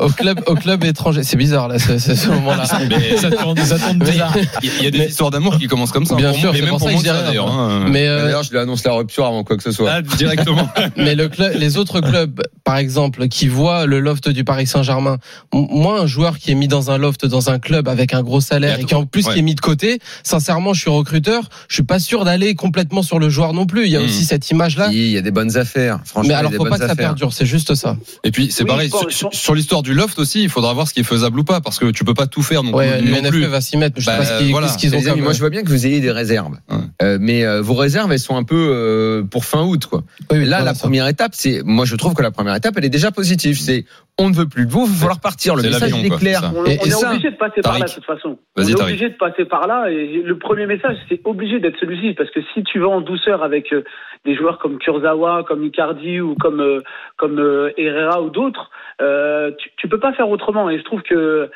au 0.00 0.09
club, 0.11 0.40
au 0.46 0.54
club 0.54 0.85
étranger, 0.85 1.10
c'est 1.23 1.37
bizarre 1.37 1.68
là, 1.68 1.79
ce, 1.79 1.99
ce, 1.99 2.29
moment-là. 2.31 2.64
Mais 2.88 3.16
Ça 3.16 3.31
tourne, 3.31 3.57
ça 3.59 3.79
tourne 3.79 3.99
bizarre. 3.99 4.35
Il 4.62 4.68
y 4.68 4.70
a- 4.70 4.73
il 4.81 4.87
y 4.87 4.90
des 4.90 4.99
Mais- 4.99 5.07
histoires 5.09 5.31
d'amour 5.31 5.59
qui 5.59 5.66
commencent 5.66 5.92
comme 5.92 6.07
ça. 6.07 6.14
Bien 6.16 6.31
pour 6.31 6.40
sûr, 6.40 6.53
c'est 6.55 6.61
pour 6.62 6.79
pour 6.79 6.90
ça 6.90 6.94
que 6.94 7.03
d'ailleurs. 7.27 7.51
hein. 7.53 7.87
Mais 7.90 8.09
euh, 8.09 8.25
D'ailleurs, 8.25 8.42
je 8.42 8.51
lui 8.51 8.59
annonce 8.59 8.85
la 8.85 8.92
rupture 8.92 9.27
avant 9.27 9.44
quoi 9.44 9.57
que 9.57 9.62
ce 9.62 9.73
soit. 9.73 9.90
Ah, 9.90 10.03
directement. 10.03 10.68
Mais 10.96 11.14
le 11.14 11.29
club, 11.29 11.53
les 11.57 11.77
autres 11.77 12.01
clubs, 12.01 12.40
par 12.64 12.77
exemple, 12.77 13.29
qui 13.29 13.49
voient 13.49 13.87
le 13.87 14.01
loft 14.01 14.29
du 14.29 14.44
Paris 14.44 14.66
Saint-Germain, 14.66 15.18
moi, 15.53 16.01
un 16.01 16.07
joueur 16.07 16.38
qui 16.38 16.51
est 16.51 16.55
mis 16.55 16.68
dans 16.68 16.90
un 16.90 16.99
loft 16.99 17.27
dans 17.27 17.51
un 17.51 17.59
club 17.59 17.88
avec 17.88 18.14
un 18.14 18.23
gros 18.23 18.40
salaire 18.40 18.79
Et 18.79 18.83
et 18.83 18.85
qui 18.85 18.94
en 18.94 19.07
plus 19.07 19.27
ouais. 19.27 19.33
qui 19.35 19.38
est 19.40 19.42
mis 19.42 19.55
de 19.55 19.61
côté, 19.61 19.99
sincèrement, 20.23 20.73
je 20.75 20.81
suis 20.81 20.90
recruteur, 20.90 21.49
je 21.68 21.75
suis 21.75 21.83
pas 21.83 21.99
sûr 21.99 22.25
d'aller 22.25 22.55
complètement 22.55 23.03
sur 23.03 23.18
le 23.18 23.29
joueur 23.31 23.53
non 23.53 23.66
plus. 23.66 23.87
Il 23.87 23.90
y 23.92 23.96
a 23.96 24.01
Mhm. 24.01 24.07
aussi 24.07 24.25
cette 24.25 24.51
image-là. 24.51 24.88
Il 24.92 25.11
y 25.11 25.18
a 25.18 25.23
des 25.23 25.31
bonnes 25.31 25.57
affaires. 25.57 26.01
Franchement, 26.05 26.29
Mais 26.29 26.35
il 26.35 26.37
alors, 26.38 26.51
y 26.53 26.55
a 26.55 26.59
des 26.59 26.64
faut 26.64 26.70
pas 26.70 26.79
que 26.79 26.87
ça 26.87 26.94
perdure, 26.96 27.33
c'est 27.33 27.46
juste 27.46 27.75
ça. 27.75 27.96
Et 28.25 28.31
puis 28.31 28.51
c'est 28.51 28.62
Oui, 28.64 28.68
pareil 28.68 28.90
sur, 29.11 29.33
sur 29.33 29.55
l'histoire 29.55 29.83
du 29.83 29.94
loft 29.94 30.18
aussi, 30.18 30.42
il 30.42 30.49
faudra 30.49 30.73
voir 30.73 30.88
ce 30.88 30.94
qui 30.94 30.99
est 31.00 31.04
faisable 31.04 31.40
ou 31.40 31.44
pas 31.44 31.60
parce 31.60 31.78
que 31.78 31.90
tu 31.90 32.04
peux 32.04 32.14
pas 32.14 32.26
tout 32.26 32.42
faire 32.42 32.62
non, 32.62 32.72
Ouais, 32.74 32.98
plus- 33.00 33.10
non 33.10 33.16
l'UNFP 33.18 33.30
plus. 33.30 33.46
va 33.46 33.60
s'y 33.60 33.76
mettre. 33.76 33.96
Je 33.98 34.04
sais 34.04 34.10
Bah, 34.12 34.18
pas 34.18 34.24
ce 34.24 34.38
qu'ils 34.38 34.50
voilà. 34.52 34.68
qu'ils 34.68 34.94
ont 34.94 34.98
amis, 34.98 35.06
comme. 35.10 35.20
moi 35.22 35.32
je 35.32 35.38
vois 35.40 35.50
bien 35.50 35.62
que 35.62 35.68
vous 35.68 35.86
ayez 35.86 36.00
des 36.00 36.10
réserves, 36.12 36.56
Ouais. 36.70 36.76
Euh, 37.02 37.16
mais 37.18 37.46
euh, 37.46 37.62
vos 37.62 37.72
réserves 37.74 38.12
elles 38.12 38.18
sont 38.18 38.36
un 38.36 38.44
peu 38.44 38.56
euh, 38.70 39.22
pour 39.22 39.46
fin 39.46 39.62
août 39.64 39.86
quoi. 39.86 40.00
Oui, 40.30 40.38
oui, 40.40 40.44
Là 40.44 40.60
la 40.62 40.74
ça. 40.74 40.80
première 40.84 41.08
étape 41.08 41.30
c'est, 41.32 41.62
moi 41.64 41.86
je 41.86 41.96
trouve 41.96 42.12
que 42.12 42.22
la 42.22 42.30
première 42.30 42.54
étape 42.54 42.74
elle 42.76 42.84
est 42.84 42.90
déjà 42.90 43.10
positive, 43.10 43.56
c'est 43.56 43.86
on 44.18 44.28
ne 44.28 44.34
veut 44.34 44.46
plus 44.46 44.66
de 44.66 44.70
vous, 44.70 44.84
il 44.86 44.90
va 44.92 44.98
falloir 44.98 45.20
partir. 45.20 45.56
Le 45.56 45.62
message 45.62 45.92
est 46.04 46.18
clair. 46.18 46.52
On, 46.54 46.66
Et- 46.66 46.78
on 46.78 46.84
et 46.84 46.88
est 46.88 46.90
ça, 46.90 47.10
obligé 47.10 47.30
de 47.30 47.36
passer 47.36 47.62
par 47.62 47.78
là 47.78 47.86
de 47.86 47.90
toute 47.90 48.04
façon. 48.04 48.38
Vas-y, 48.54 48.66
on 48.66 48.68
est 48.68 48.74
Tariq. 48.74 48.82
obligé 48.92 49.08
de 49.08 49.14
passer 49.16 49.44
par 49.46 49.66
là 49.66 49.90
et 49.90 50.20
le 50.22 50.36
premier 50.38 50.66
message 50.66 50.96
c'est 51.08 51.20
obligé 51.24 51.58
d'être 51.58 51.78
celui-ci 51.80 52.12
parce 52.14 52.30
que 52.30 52.40
si 52.52 52.62
tu 52.64 52.80
vas 52.80 52.88
en 52.88 53.00
douceur 53.00 53.42
avec 53.42 53.72
euh, 53.72 53.82
des 54.26 54.36
joueurs 54.36 54.58
comme 54.58 54.76
Kurzawa, 54.78 55.44
comme 55.48 55.64
Icardi 55.64 56.20
ou 56.20 56.34
comme 56.34 56.60
euh, 56.60 56.80
comme 57.16 57.38
euh, 57.38 57.70
Herrera 57.78 58.20
ou 58.20 58.28
d'autres, 58.28 58.70
euh, 59.00 59.52
tu, 59.58 59.70
tu 59.78 59.88
peux 59.88 59.98
pas 60.00 60.12
faire 60.12 60.28
autrement 60.28 60.68
et 60.68 60.76
je 60.78 60.84
trouve 60.84 61.00
que 61.00 61.50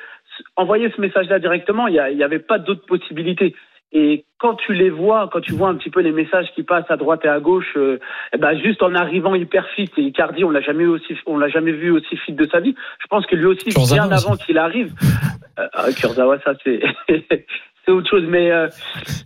envoyer 0.57 0.91
ce 0.97 1.01
message-là 1.01 1.39
directement, 1.39 1.87
il 1.87 1.95
y, 1.95 1.99
a- 1.99 2.11
il 2.11 2.19
y 2.19 2.25
avait 2.25 2.39
pas 2.41 2.59
d'autres 2.59 2.87
possibilités. 2.87 3.55
Et 3.97 4.25
quand 4.39 4.55
tu 4.57 4.75
les 4.75 4.91
vois, 4.91 5.31
quand 5.33 5.41
tu 5.41 5.53
vois 5.53 5.69
un 5.69 5.77
petit 5.77 5.89
peu 5.89 6.01
les 6.01 6.11
messages 6.11 6.49
qui 6.55 6.65
passent 6.65 6.91
à 6.91 6.97
droite 6.97 7.21
et 7.25 7.29
à 7.29 7.39
gauche, 7.39 7.73
euh, 7.77 8.01
eh 8.33 8.39
ben 8.39 8.59
juste 8.59 8.83
en 8.83 8.93
arrivant 8.95 9.37
hyper 9.37 9.69
fit, 9.69 9.89
et 9.97 10.03
Icardi, 10.03 10.45
on 10.45 10.51
l'a 10.51 10.61
jamais 10.61 10.83
eu 10.83 10.89
aussi, 10.89 11.15
on 11.27 11.39
l'a 11.39 11.49
jamais 11.49 11.71
vu 11.71 11.93
aussi 11.93 12.17
fit 12.17 12.33
de 12.33 12.47
sa 12.51 12.59
vie. 12.59 12.75
Je 12.99 13.07
pense 13.07 13.25
que 13.27 13.37
lui 13.37 13.47
aussi, 13.47 13.71
Kurzawa 13.71 14.09
bien 14.09 14.17
aussi. 14.17 14.27
avant 14.27 14.37
qu'il 14.37 14.59
arrive, 14.59 14.93
euh, 15.61 15.69
ah, 15.73 15.87
Kurzawa, 15.97 16.41
ça 16.41 16.55
c'est 16.65 16.83
c'est 17.85 17.93
autre 17.93 18.09
chose. 18.09 18.25
Mais 18.29 18.51
euh, 18.51 18.69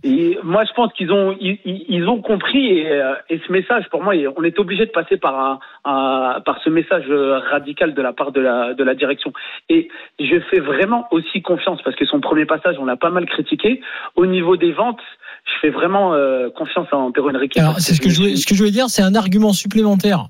et 0.03 0.37
moi, 0.43 0.63
je 0.65 0.73
pense 0.73 0.91
qu'ils 0.93 1.11
ont 1.11 1.35
ils, 1.39 2.07
ont 2.07 2.21
compris 2.21 2.65
et, 2.79 2.91
euh, 2.91 3.13
et 3.29 3.39
ce 3.45 3.51
message, 3.51 3.85
pour 3.89 4.03
moi, 4.03 4.13
on 4.37 4.43
est 4.43 4.57
obligé 4.59 4.85
de 4.85 4.91
passer 4.91 5.17
par 5.17 5.39
un, 5.39 5.59
un- 5.85 6.41
par 6.41 6.59
ce 6.63 6.69
message 6.69 7.05
euh, 7.09 7.39
radical 7.51 7.93
de 7.93 8.01
la 8.01 8.13
part 8.13 8.31
de 8.31 8.41
la 8.41 8.73
de 8.73 8.83
la 8.83 8.95
direction. 8.95 9.33
Et 9.69 9.87
je 10.19 10.39
fais 10.49 10.59
vraiment 10.59 11.07
aussi 11.11 11.41
confiance 11.41 11.81
parce 11.83 11.95
que 11.95 12.05
son 12.05 12.19
premier 12.19 12.45
passage, 12.45 12.75
on 12.79 12.85
l'a 12.85 12.97
pas 12.97 13.09
mal 13.09 13.25
critiqué. 13.25 13.81
Au 14.15 14.25
niveau 14.25 14.57
des 14.57 14.71
ventes, 14.71 15.01
je 15.45 15.59
fais 15.61 15.69
vraiment 15.69 16.13
euh, 16.13 16.49
confiance 16.49 16.87
en 16.91 17.11
Pedro 17.11 17.29
Henrique. 17.29 17.57
Alors, 17.57 17.79
c'est 17.79 17.93
ce 17.93 18.01
que 18.01 18.09
je 18.09 18.17
voulais, 18.17 18.35
ce 18.35 18.45
que 18.45 18.53
je 18.55 18.59
voulais 18.59 18.71
dire, 18.71 18.89
c'est 18.89 19.01
un 19.03 19.15
argument 19.15 19.53
supplémentaire 19.53 20.27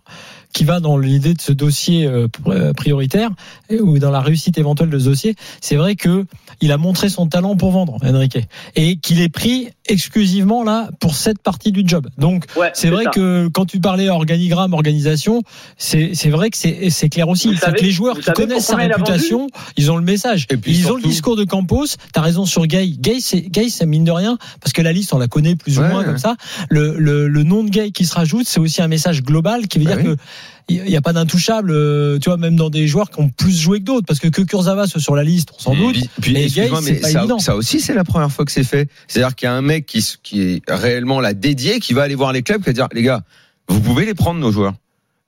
qui 0.53 0.63
va 0.63 0.79
dans 0.79 0.97
l'idée 0.97 1.33
de 1.35 1.41
ce 1.41 1.51
dossier 1.51 2.05
euh, 2.07 2.27
euh, 2.47 2.73
prioritaire 2.73 3.29
ou 3.71 3.99
dans 3.99 4.09
la 4.11 4.19
réussite 4.21 4.57
éventuelle 4.57 4.89
de 4.89 4.97
ce 4.99 5.05
dossier. 5.05 5.35
C'est 5.61 5.75
vrai 5.75 5.95
que 5.95 6.25
il 6.61 6.71
a 6.71 6.77
montré 6.77 7.07
son 7.09 7.27
talent 7.27 7.55
pour 7.55 7.71
vendre, 7.71 7.97
Enrique, 8.03 8.39
et 8.75 8.97
qu'il 8.97 9.21
est 9.21 9.29
pris 9.29 9.69
exclusivement 9.87 10.63
là 10.63 10.89
pour 10.99 11.15
cette 11.15 11.39
partie 11.41 11.71
du 11.71 11.83
job. 11.85 12.07
Donc, 12.17 12.45
Ouais, 12.57 12.71
c'est 12.73 12.89
vrai 12.89 13.03
ça. 13.05 13.09
que 13.11 13.47
quand 13.53 13.65
tu 13.65 13.79
parlais 13.79 14.09
organigramme, 14.09 14.73
organisation, 14.73 15.43
c'est 15.77 16.11
c'est 16.13 16.29
vrai 16.29 16.49
que 16.49 16.57
c'est 16.57 16.89
c'est 16.89 17.09
clair 17.09 17.29
aussi. 17.29 17.55
Que 17.55 17.81
les 17.81 17.91
joueurs 17.91 18.17
qui 18.19 18.31
connaissent 18.31 18.65
sa 18.65 18.83
il 18.83 18.91
réputation, 18.91 19.47
ils 19.77 19.91
ont 19.91 19.97
le 19.97 20.03
message. 20.03 20.47
Et 20.49 20.57
puis 20.57 20.71
ils 20.77 20.91
ont 20.91 20.95
le 20.95 21.01
discours 21.03 21.35
de 21.35 21.43
Campos. 21.43 21.85
T'as 22.13 22.21
raison 22.21 22.45
sur 22.45 22.65
Gay. 22.65 22.87
Gay, 22.99 23.17
c'est 23.21 23.41
Gay, 23.41 23.69
c'est 23.69 23.85
mine 23.85 24.03
de 24.03 24.11
rien 24.11 24.37
parce 24.61 24.73
que 24.73 24.81
la 24.81 24.91
liste 24.93 25.13
on 25.13 25.19
la 25.19 25.27
connaît 25.27 25.55
plus 25.55 25.77
ou 25.77 25.81
Ouais. 25.81 25.89
moins 25.91 26.03
comme 26.03 26.17
ça. 26.17 26.35
Le, 26.69 26.97
le, 26.97 27.27
le 27.27 27.43
nom 27.43 27.63
de 27.63 27.69
Gay 27.69 27.91
qui 27.91 28.05
se 28.05 28.13
rajoute, 28.15 28.47
c'est 28.47 28.59
aussi 28.59 28.81
un 28.81 28.87
message 28.87 29.23
global 29.23 29.67
qui 29.67 29.79
veut 29.79 29.85
Bah 29.85 29.95
dire 29.95 30.05
oui. 30.11 30.15
que 30.15 30.21
il 30.69 30.83
n'y 30.83 30.95
a 30.97 31.01
pas 31.01 31.13
d'intouchable, 31.13 31.71
euh, 31.71 32.19
tu 32.19 32.29
vois, 32.29 32.37
même 32.37 32.55
dans 32.55 32.69
des 32.69 32.87
joueurs 32.87 33.09
qui 33.09 33.19
ont 33.19 33.29
plus 33.29 33.57
joué 33.59 33.79
que 33.79 33.85
d'autres, 33.85 34.05
parce 34.05 34.19
que 34.19 34.27
que 34.27 34.41
Kurzawa 34.41 34.87
soit 34.87 35.01
sur 35.01 35.15
la 35.15 35.23
liste, 35.23 35.49
on 35.57 35.59
s'en 35.61 35.75
doute. 35.75 35.93
Puis, 35.95 36.09
puis, 36.21 36.33
Mais 36.33 36.45
excuse-moi, 36.45 36.79
Gay, 36.81 36.85
c'est 36.85 36.93
mais 36.93 36.99
pas 36.99 37.09
ça, 37.09 37.19
évident. 37.19 37.39
ça 37.39 37.55
aussi, 37.55 37.79
c'est 37.79 37.93
la 37.93 38.03
première 38.03 38.31
fois 38.31 38.45
que 38.45 38.51
c'est 38.51 38.63
fait. 38.63 38.87
C'est-à-dire 39.07 39.35
qu'il 39.35 39.45
y 39.47 39.49
a 39.49 39.53
un 39.53 39.61
mec 39.61 39.85
qui, 39.85 40.05
qui 40.23 40.41
est 40.41 40.61
réellement 40.67 41.19
là 41.19 41.33
dédié, 41.33 41.79
qui 41.79 41.93
va 41.93 42.03
aller 42.03 42.15
voir 42.15 42.31
les 42.33 42.43
clubs, 42.43 42.61
qui 42.61 42.67
va 42.67 42.73
dire, 42.73 42.87
les 42.93 43.01
gars, 43.03 43.23
vous 43.67 43.81
pouvez 43.81 44.05
les 44.05 44.13
prendre, 44.13 44.39
nos 44.39 44.51
joueurs. 44.51 44.73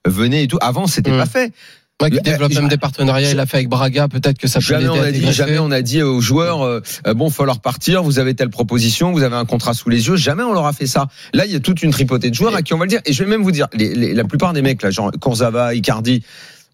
Venez 0.06 0.42
et 0.44 0.48
tout. 0.48 0.58
Avant, 0.60 0.86
c'était 0.86 1.12
Mm. 1.12 1.18
pas 1.18 1.26
fait. 1.26 1.52
Ouais, 2.00 2.10
qui 2.10 2.16
développe 2.22 2.50
même 2.54 2.68
des 2.68 2.78
partenariats, 2.78 3.30
il 3.30 3.38
a 3.38 3.46
fait 3.46 3.58
avec 3.58 3.68
Braga, 3.68 4.08
peut-être 4.08 4.36
que 4.36 4.48
ça 4.48 4.58
peut 4.58 4.64
Jamais 4.64 4.88
on 4.88 4.94
a 4.94 5.12
dit, 5.12 5.20
jamais 5.32 5.58
on 5.60 5.70
a 5.70 5.82
dit 5.82 6.02
aux 6.02 6.20
joueurs, 6.20 6.62
euh, 6.62 6.80
euh, 7.06 7.14
bon, 7.14 7.30
faut 7.30 7.44
leur 7.44 7.60
partir, 7.60 8.02
vous 8.02 8.18
avez 8.18 8.34
telle 8.34 8.50
proposition, 8.50 9.12
vous 9.12 9.22
avez 9.22 9.36
un 9.36 9.44
contrat 9.44 9.72
sous 9.72 9.88
les 9.88 10.08
yeux. 10.08 10.16
Jamais 10.16 10.42
on 10.42 10.52
leur 10.52 10.66
a 10.66 10.72
fait 10.72 10.88
ça. 10.88 11.06
Là, 11.32 11.46
il 11.46 11.52
y 11.52 11.54
a 11.54 11.60
toute 11.60 11.80
une 11.82 11.92
tripotée 11.92 12.28
de 12.30 12.34
joueurs 12.34 12.56
à 12.56 12.62
qui 12.62 12.74
on 12.74 12.78
va 12.78 12.86
le 12.86 12.88
dire. 12.90 13.00
Et 13.04 13.12
je 13.12 13.22
vais 13.22 13.30
même 13.30 13.42
vous 13.44 13.52
dire, 13.52 13.68
les, 13.72 13.94
les- 13.94 14.14
la 14.14 14.24
plupart 14.24 14.52
des 14.52 14.62
mecs, 14.62 14.82
là, 14.82 14.90
genre 14.90 15.12
Kurzawa, 15.12 15.74
Icardi, 15.74 16.24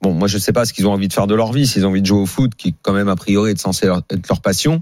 bon, 0.01 0.15
moi, 0.15 0.29
je 0.29 0.39
sais 0.39 0.53
pas 0.55 0.65
ce 0.65 0.73
qu'ils 0.73 0.87
ont 0.87 0.93
envie 0.93 1.09
de 1.09 1.13
faire 1.13 1.27
de 1.27 1.35
leur 1.35 1.53
vie, 1.53 1.67
s'ils 1.67 1.85
ont 1.85 1.91
envie 1.91 2.01
de 2.01 2.07
jouer 2.07 2.21
au 2.21 2.27
foot, 2.27 2.53
qui, 2.57 2.75
quand 2.81 2.95
même, 2.95 3.09
a 3.09 3.17
priori, 3.17 3.51
est 3.51 3.59
censé 3.61 3.85
leur- 3.87 4.03
être 4.11 4.29
leur 4.31 4.41
passion. 4.41 4.81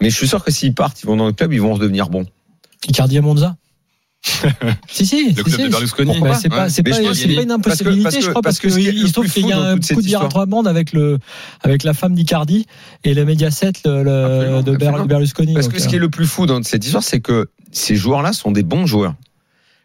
Mais 0.00 0.10
je 0.10 0.16
suis 0.16 0.28
sûr 0.28 0.44
que 0.44 0.52
s'ils 0.52 0.74
partent, 0.74 1.02
ils 1.02 1.06
vont 1.06 1.16
dans 1.16 1.26
le 1.26 1.32
club, 1.32 1.52
ils 1.52 1.60
vont 1.60 1.74
redevenir 1.74 2.08
bons. 2.08 2.26
Icardi 2.88 3.18
à 3.18 3.20
Monza? 3.22 3.56
si, 4.88 5.04
si. 5.06 5.30
Le 5.32 5.36
si, 5.36 5.42
club 5.42 5.56
si. 5.56 5.62
de 5.64 5.68
Berlusconi. 5.68 6.20
Bah, 6.20 6.34
c'est 6.38 6.48
pas, 6.48 6.68
c'est 6.68 6.82
une 6.82 7.50
impossibilité, 7.50 8.02
parce 8.04 8.16
que- 8.16 8.20
je 8.22 8.30
crois, 8.30 8.42
parce 8.42 8.58
qu'il 8.60 8.70
le 9.00 9.06
se 9.08 9.12
trouve 9.12 9.24
plus 9.24 9.32
qu'il 9.34 9.48
y 9.48 9.52
a 9.52 9.58
un 9.60 9.74
coup 9.78 10.00
de 10.00 10.06
histoire. 10.06 10.46
bande 10.46 10.68
avec 10.68 10.92
le, 10.92 11.18
avec 11.62 11.82
la 11.82 11.92
femme 11.92 12.14
d'Icardi 12.14 12.66
et 13.04 13.14
le 13.14 13.24
Mediaset 13.24 13.72
le, 13.84 14.02
le- 14.04 14.24
Absolument, 14.24 14.62
de 14.62 14.74
absolument. 14.74 15.06
Berlusconi. 15.06 15.54
Parce 15.54 15.66
Donc, 15.66 15.74
que 15.74 15.80
ce 15.82 15.88
qui 15.88 15.96
est 15.96 16.00
le 16.00 16.08
plus 16.10 16.26
fou 16.26 16.46
dans 16.46 16.62
cette 16.62 16.84
histoire, 16.84 17.02
c'est 17.02 17.20
que 17.20 17.50
ces 17.72 17.96
joueurs-là 17.96 18.32
sont 18.32 18.52
des 18.52 18.62
bons 18.62 18.86
joueurs. 18.86 19.14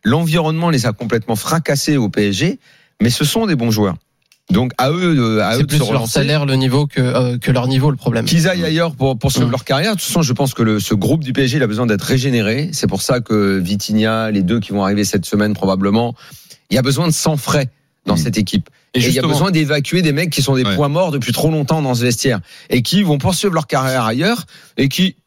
L'environnement 0.04 0.69
les 0.69 0.86
a 0.86 0.93
complètement 0.93 1.36
fracassés 1.36 1.97
au 1.97 2.10
PSG, 2.10 2.60
mais 3.02 3.10
ce 3.10 3.26
sont 3.26 3.47
des 3.47 3.56
bons 3.56 3.71
joueurs. 3.71 3.95
Donc 4.49 4.71
à 4.77 4.91
eux, 4.91 5.13
de- 5.15 5.39
à 5.39 5.53
eux 5.53 5.57
C'est 5.57 5.62
de 5.63 5.67
plus 5.67 5.77
se 5.86 5.91
leur 5.91 6.07
salaire, 6.07 6.45
le 6.45 6.55
niveau 6.55 6.88
que, 6.88 7.01
euh, 7.01 7.38
que 7.38 7.51
leur 7.51 7.67
niveau, 7.67 7.91
le 7.91 7.97
problème. 7.97 8.25
Qu'ils 8.25 8.47
aillent 8.47 8.63
ailleurs 8.63 8.95
pour 8.95 9.17
poursuivre 9.19 9.47
Mm. 9.47 9.51
leur 9.51 9.65
carrière. 9.65 9.95
De 9.95 9.99
toute 9.99 10.07
façon, 10.07 10.21
je 10.21 10.31
pense 10.33 10.53
que 10.53 10.63
le, 10.63 10.79
ce 10.79 10.93
groupe 10.93 11.23
du 11.23 11.33
PSG 11.33 11.57
il 11.57 11.63
a 11.63 11.67
besoin 11.67 11.86
d'être 11.86 12.01
régénéré. 12.03 12.69
C'est 12.71 12.88
pour 12.88 13.01
ça 13.01 13.19
que 13.19 13.57
Vitinha, 13.57 14.31
les 14.31 14.43
deux 14.43 14.60
qui 14.62 14.71
vont 14.71 14.83
arriver 14.83 15.03
cette 15.03 15.25
semaine 15.25 15.53
probablement, 15.53 16.15
il 16.69 16.75
y 16.75 16.77
a 16.77 16.81
besoin 16.81 17.07
de 17.07 17.13
sang 17.13 17.36
frais 17.36 17.69
dans 18.05 18.13
Mm. 18.13 18.17
cette 18.17 18.38
équipe. 18.38 18.69
Et 18.93 18.99
Et 18.99 19.07
il 19.10 19.13
y 19.13 19.19
a 19.19 19.21
besoin 19.21 19.51
d'évacuer 19.51 20.01
des 20.01 20.13
mecs 20.13 20.29
qui 20.29 20.41
sont 20.41 20.55
des 20.55 20.63
Ouais. 20.63 20.75
points 20.75 20.88
morts 20.88 21.12
depuis 21.12 21.33
trop 21.33 21.51
longtemps 21.51 21.81
dans 21.81 21.93
ce 21.93 22.01
vestiaire 22.03 22.39
et 22.69 22.81
qui 22.81 23.03
vont 23.03 23.17
poursuivre 23.17 23.53
leur 23.53 23.67
carrière 23.67 24.05
ailleurs 24.05 24.45
et 24.77 24.88
qui, 24.88 25.17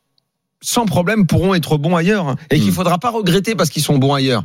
sans 0.62 0.86
problème, 0.86 1.26
pourront 1.26 1.54
être 1.54 1.76
bons 1.76 1.94
ailleurs 1.94 2.36
et 2.50 2.58
qu'il 2.58 2.70
Mm. 2.70 2.74
faudra 2.74 2.98
pas 2.98 3.10
regretter 3.10 3.54
parce 3.54 3.68
qu'ils 3.68 3.82
sont 3.82 3.98
bons 3.98 4.14
ailleurs. 4.14 4.44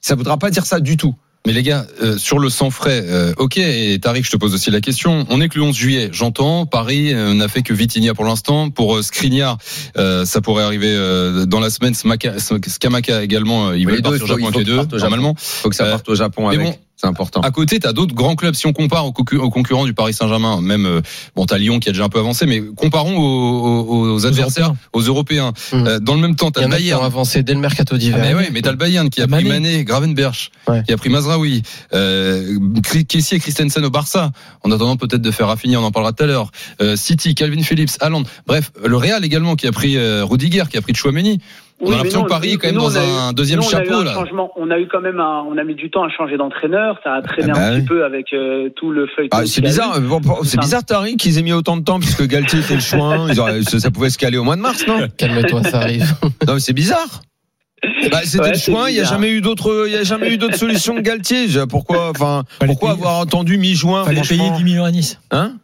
Ça 0.00 0.14
voudra 0.14 0.36
pas 0.38 0.50
dire 0.50 0.64
ça 0.64 0.78
du 0.78 0.96
tout. 0.96 1.14
Mais 1.46 1.52
les 1.52 1.64
gars, 1.64 1.86
euh, 2.00 2.18
sur 2.18 2.38
le 2.38 2.48
sang 2.50 2.70
frais, 2.70 3.02
euh, 3.04 3.32
ok, 3.36 3.56
et 3.58 3.98
Tariq, 4.00 4.24
je 4.24 4.30
te 4.30 4.36
pose 4.36 4.54
aussi 4.54 4.70
la 4.70 4.80
question. 4.80 5.26
On 5.28 5.40
est 5.40 5.48
que 5.48 5.58
le 5.58 5.64
11 5.64 5.74
juillet, 5.76 6.08
j'entends. 6.12 6.66
Paris 6.66 7.12
euh, 7.12 7.34
n'a 7.34 7.48
fait 7.48 7.62
que 7.62 7.74
Vitinha 7.74 8.14
pour 8.14 8.24
l'instant. 8.24 8.70
Pour 8.70 8.96
euh, 8.96 9.02
Skriniar, 9.02 9.58
euh, 9.98 10.24
ça 10.24 10.40
pourrait 10.40 10.62
arriver 10.62 10.94
euh, 10.94 11.44
dans 11.44 11.58
la 11.58 11.70
semaine. 11.70 11.94
Smaka- 11.94 12.38
Skamaka 12.68 13.24
également, 13.24 13.72
il 13.72 13.86
Oui, 13.86 13.94
veut 13.96 14.02
partir 14.02 14.22
au 14.22 14.26
Japon 14.28 14.46
avec 14.46 14.58
les 14.58 14.64
deux, 14.64 14.76
normalement. 14.98 15.34
Faut 15.36 15.68
que 15.68 15.74
ça 15.74 15.84
parte 15.90 16.08
au 16.08 16.14
Japon 16.14 16.48
avec. 16.48 16.78
C'est 17.02 17.08
important. 17.08 17.40
À 17.40 17.50
côté, 17.50 17.80
t'as 17.80 17.92
d'autres 17.92 18.14
grands 18.14 18.36
clubs. 18.36 18.54
Si 18.54 18.66
on 18.68 18.72
compare 18.72 19.04
aux, 19.06 19.10
concu- 19.12 19.36
aux 19.36 19.50
concurrents 19.50 19.84
du 19.86 19.92
Paris 19.92 20.14
Saint-Germain, 20.14 20.60
même 20.60 20.86
euh, 20.86 21.00
bon, 21.34 21.46
t'as 21.46 21.58
Lyon 21.58 21.80
qui 21.80 21.88
a 21.88 21.92
déjà 21.92 22.04
un 22.04 22.08
peu 22.08 22.20
avancé, 22.20 22.46
mais 22.46 22.62
comparons 22.76 23.16
aux, 23.16 23.80
aux- 23.80 24.12
aux 24.14 24.26
adversaires, 24.26 24.72
aux 24.92 25.00
Européens. 25.00 25.52
Mm. 25.72 25.86
Euh, 25.86 25.98
dans 25.98 26.14
le 26.14 26.20
même 26.20 26.36
temps, 26.36 26.50
t'as 26.52 26.60
a 26.60 26.64
qui 26.64 26.68
ont 26.68 26.70
Bayern. 26.76 27.04
avancé 27.04 27.42
dès 27.42 27.54
le 27.54 27.60
mercato 27.60 27.96
Ah, 27.96 27.98
d'hiver. 27.98 28.18
mais 28.20 28.34
ouais, 28.34 28.50
mais 28.52 28.62
t'as 28.62 28.70
le 28.70 28.76
Bayern 28.76 29.10
qui 29.10 29.20
a 29.20 29.26
pris 29.26 29.44
Mané. 29.44 29.82
Gravenberch, 29.84 30.50
Ouais. 30.68 30.82
qui 30.86 30.92
a 30.92 30.96
pris 30.96 31.08
Mazraoui, 31.08 31.62
euh, 31.92 32.56
Kessie 33.08 33.34
et 33.34 33.38
Christensen 33.40 33.84
au 33.84 33.90
Barça. 33.90 34.30
En 34.62 34.70
attendant 34.70 34.96
peut-être 34.96 35.22
de 35.22 35.30
faire 35.30 35.48
Rafinha, 35.48 35.80
on 35.80 35.84
en 35.84 35.90
parlera 35.90 36.12
tout 36.12 36.22
à 36.22 36.26
l'heure. 36.26 36.50
Euh, 36.80 36.94
City, 36.96 37.34
Calvin 37.34 37.62
Phillips, 37.62 37.90
Haaland. 38.00 38.22
Bref, 38.46 38.70
le 38.84 38.96
Real 38.96 39.24
également 39.24 39.56
qui 39.56 39.66
a 39.66 39.72
pris 39.72 39.96
euh, 39.96 40.24
Rudiger, 40.24 40.64
qui 40.70 40.76
a 40.76 40.82
pris 40.82 40.94
Chouameni. 40.94 41.40
On 41.84 41.90
a 41.92 41.96
l'impression 41.96 42.22
que 42.22 42.28
Paris 42.28 42.52
est 42.52 42.56
quand 42.58 42.68
même 42.68 42.76
dans 42.76 42.90
eu- 42.90 42.96
un 42.98 43.32
deuxième 43.32 43.58
nous, 43.60 43.68
chapeau 43.68 43.94
un 43.94 44.04
là. 44.04 44.12
changement. 44.14 44.50
On 44.56 44.70
a 44.70 44.78
eu 44.78 44.86
quand 44.88 45.00
même 45.00 45.18
un, 45.20 45.44
on 45.48 45.58
a 45.58 45.64
mis 45.64 45.74
du 45.74 45.90
temps 45.90 46.04
à 46.04 46.08
changer 46.10 46.36
d'entraîneur. 46.36 46.98
Ça 47.02 47.14
a 47.14 47.22
traîné 47.22 47.50
Ah 47.50 47.58
bah 47.58 47.66
un 47.66 47.72
oui. 47.74 47.78
petit 47.80 47.86
peu 47.88 48.04
avec 48.04 48.32
euh, 48.32 48.68
tout 48.76 48.90
le 48.92 49.06
feuilleton. 49.14 49.36
Ah, 49.36 49.46
c'est 49.46 49.60
bizarre, 49.62 50.00
bon, 50.00 50.20
c'est 50.44 50.60
bizarre 50.60 50.84
Tariq 50.84 51.16
qu'ils 51.16 51.38
aient 51.38 51.42
mis 51.42 51.52
autant 51.52 51.76
de 51.76 51.82
temps 51.82 51.98
puisque 51.98 52.26
Galtier 52.26 52.60
était 52.60 52.74
le 52.74 52.80
choix. 52.80 53.26
Ils 53.28 53.40
auraient- 53.40 53.62
ça 53.62 53.90
pouvait 53.90 54.10
se 54.10 54.18
caler 54.18 54.38
au 54.38 54.44
mois 54.44 54.56
de 54.56 54.60
mars, 54.62 54.86
non? 54.86 55.00
Calme-toi, 55.16 55.64
ça 55.64 55.78
arrive. 55.80 56.14
Non, 56.46 56.54
mais 56.54 56.60
c'est 56.60 56.72
bizarre. 56.72 57.22
Bah, 58.12 58.20
c'était 58.24 58.42
Ouais, 58.44 58.52
le 58.52 58.58
choix. 58.58 58.90
Il 58.90 58.96
y 58.96 59.00
a 59.00 59.04
jamais 59.04 59.30
eu 59.30 59.40
d'autre, 59.40 59.84
il 59.88 59.92
y 59.92 59.96
a 59.96 60.04
jamais 60.04 60.32
eu 60.32 60.38
d'autre 60.38 60.54
solution 60.56 60.94
que 60.94 61.00
Galtier. 61.00 61.46
Pourquoi, 61.68 62.10
enfin, 62.10 62.44
pourquoi 62.64 62.92
avoir 62.92 63.20
attendu 63.20 63.58
mi-juin 63.58 64.04
fallait 64.04 64.20
payer 64.20 64.36
franchement 64.38 64.56
10 64.58 64.64
millions 64.64 64.84
à 64.84 64.90
Nice. 64.92 65.18
Hein? 65.32 65.54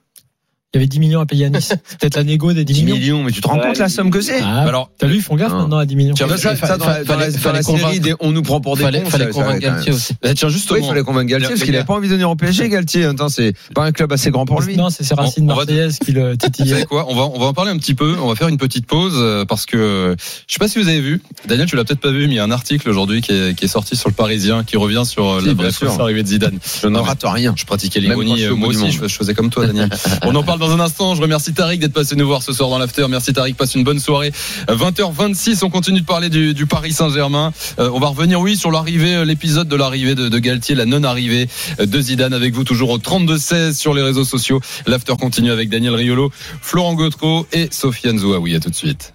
Il 0.79 0.83
y 0.83 0.85
avait 0.85 0.87
10 0.87 1.01
millions 1.01 1.21
à 1.21 1.27
payer 1.27 1.47
à 1.47 1.51
Nice. 1.51 1.73
C'est 1.85 1.99
peut-être 1.99 2.17
la 2.17 2.23
négo 2.25 2.53
des 2.53 2.65
10 2.65 2.73
10 2.73 2.85
millions. 2.85 2.97
millions, 2.97 3.23
mais 3.25 3.33
tu 3.33 3.41
te 3.41 3.49
rends 3.49 3.57
Ouais, 3.59 3.67
compte 3.67 3.79
la 3.79 3.89
somme 3.89 4.11
que 4.13 4.21
c'est 4.21 4.41
Ah, 4.43 4.61
alors, 4.61 4.91
T'as 4.97 5.09
vu, 5.09 5.17
ils 5.17 5.23
font 5.23 5.35
gaffe 5.35 5.51
Non. 5.51 5.59
maintenant 5.63 5.79
à 5.79 5.87
10 5.87 5.97
millions. 5.97 6.15
Tiens, 6.15 6.29
Ça, 6.29 6.37
ça, 6.37 6.55
ça, 6.57 6.77
dans 6.79 6.87
la, 6.87 7.03
dans 7.05 7.17
la- 7.17 7.25
Fallait- 7.25 7.33
dans 7.33 7.39
fallait 7.39 7.57
la 7.59 7.63
série, 7.63 7.81
convaincre. 7.83 8.01
des- 8.03 8.15
on 8.21 8.31
nous 8.31 8.43
prend 8.43 8.61
pour 8.61 8.77
des 8.77 8.85
Fallait, 8.85 9.03
cons. 9.03 9.11
fallait 9.11 9.25
ça- 9.27 9.31
convaincre 9.33 9.59
Galtier 9.61 9.93
aussi. 9.93 10.13
bah, 10.23 10.35
tiens, 10.35 10.49
Oui, 10.49 10.55
justement. 10.55 10.79
il 10.81 10.85
fallait 10.89 11.03
convaincre 11.03 11.31
Galtier 11.31 11.49
parce 11.49 11.63
qu'il 11.63 11.73
n'avait 11.73 11.85
pas 11.85 11.95
envie 11.95 12.07
de 12.09 12.13
venir 12.13 12.31
au 12.31 12.37
PSG, 12.37 12.69
Galtier. 12.69 13.05
Attends, 13.07 13.29
c'est 13.29 13.55
pas 13.75 13.85
un 13.85 13.93
club 13.93 14.13
assez 14.13 14.31
grand 14.31 14.45
pour 14.47 14.61
lui. 14.63 14.77
Non, 14.77 14.91
c'est 14.91 15.03
ces 15.05 15.15
racines 15.15 15.47
marseillaises 15.47 15.99
qui 15.99 16.13
le 16.13 16.31
Vous 16.31 16.37
titillaient. 16.37 16.69
savez 16.71 16.85
quoi 16.87 17.07
on 17.09 17.15
va, 17.17 17.23
on 17.35 17.39
va 17.41 17.47
en 17.47 17.53
parler 17.55 17.71
un 17.73 17.79
petit 17.79 17.95
peu. 17.95 18.17
On 18.23 18.29
va 18.29 18.35
faire 18.37 18.49
une 18.49 18.59
petite 18.59 18.87
pause 18.87 19.15
euh, 19.17 19.45
parce 19.45 19.67
que 19.67 20.15
je 20.47 20.53
sais 20.53 20.59
pas 20.59 20.69
si 20.69 20.79
vous 20.81 20.89
avez 20.89 21.01
vu. 21.01 21.21
Daniel, 21.49 21.67
tu 21.69 21.75
l'as 21.77 21.85
peut-être 21.85 22.01
pas 22.01 22.11
vu, 22.13 22.27
mais 22.29 22.35
il 22.35 22.37
y 22.37 22.41
a 22.41 22.45
un 22.45 22.51
article 22.53 22.89
aujourd'hui 22.89 23.21
qui 23.21 23.33
est, 23.33 23.55
qui 23.59 23.65
est 23.65 23.69
sorti 23.69 23.97
sur 23.97 24.09
le 24.09 24.15
Parisien 24.15 24.63
qui 24.65 24.77
revient 24.77 25.03
sur 25.05 25.27
euh, 25.29 25.41
la 25.45 25.55
vraie 25.55 25.71
arrivée 26.01 26.23
de 26.23 26.29
Zidane. 26.29 26.59
Je 26.83 26.87
ne 26.87 26.93
Non, 26.93 27.03
mais- 27.03 27.09
rate 27.09 27.21
rien. 27.25 27.55
Je 27.57 27.65
pratiquais 27.65 28.01
l'ironie, 28.01 28.45
euh, 28.45 28.53
au 28.53 28.57
moi 28.57 28.69
aussi, 28.69 28.91
je 28.93 28.99
faisais 29.09 29.35
comme 29.35 29.51
toi, 29.51 29.67
Daniel. 29.67 29.89
On 30.23 30.35
en 30.35 30.43
parle 30.43 30.59
dans 30.69 30.75
un 30.75 30.81
instant. 30.81 31.15
Je 31.15 31.23
remercie 31.23 31.55
Tariq 31.55 31.79
d'être 31.79 31.93
passé 31.93 32.15
nous 32.15 32.27
voir 32.27 32.43
ce 32.43 32.53
soir 32.53 32.69
dans 32.69 32.79
l'after. 32.79 33.07
Merci 33.09 33.33
Tariq, 33.33 33.55
passe 33.57 33.75
une 33.75 33.85
bonne 33.85 33.99
soirée. 33.99 34.33
20h26, 34.69 35.65
on 35.65 35.71
continue 35.71 36.01
de 36.01 36.07
parler 36.07 36.29
du, 36.29 36.67
Paris 36.67 36.93
Saint-Germain. 36.93 37.53
Euh, 37.79 37.91
on 37.93 37.99
va 37.99 38.09
revenir, 38.09 38.41
oui, 38.41 38.57
sur 38.57 38.71
l'arrivée, 38.71 39.15
euh, 39.15 39.25
l'épisode 39.25 39.69
de 39.69 39.77
l'arrivée 39.77 40.15
de, 40.15 40.39
Galtier, 40.39 40.75
la 40.75 40.85
non-arrivée 40.85 41.49
euh, 41.81 41.87
de 41.87 42.01
Zidane 42.01 42.35
avec 42.35 42.55
vous 42.55 42.65
toujours 42.65 42.91
au 42.91 42.99
32-16 42.99 43.75
sur 43.75 43.95
les 43.95 44.03
réseaux 44.03 44.25
sociaux. 44.25 44.61
L'after 44.87 45.15
continue 45.19 45.51
avec 45.51 45.71
Daniel 45.71 45.95
Riolo, 45.95 46.31
Florent 46.61 46.95
Gautreau 46.95 47.47
et 47.53 47.69
Sofiane 47.71 48.19
Zouaoui. 48.19 48.55
À 48.55 48.61
tout 48.61 48.71
de 48.71 48.75
suite. 48.75 49.15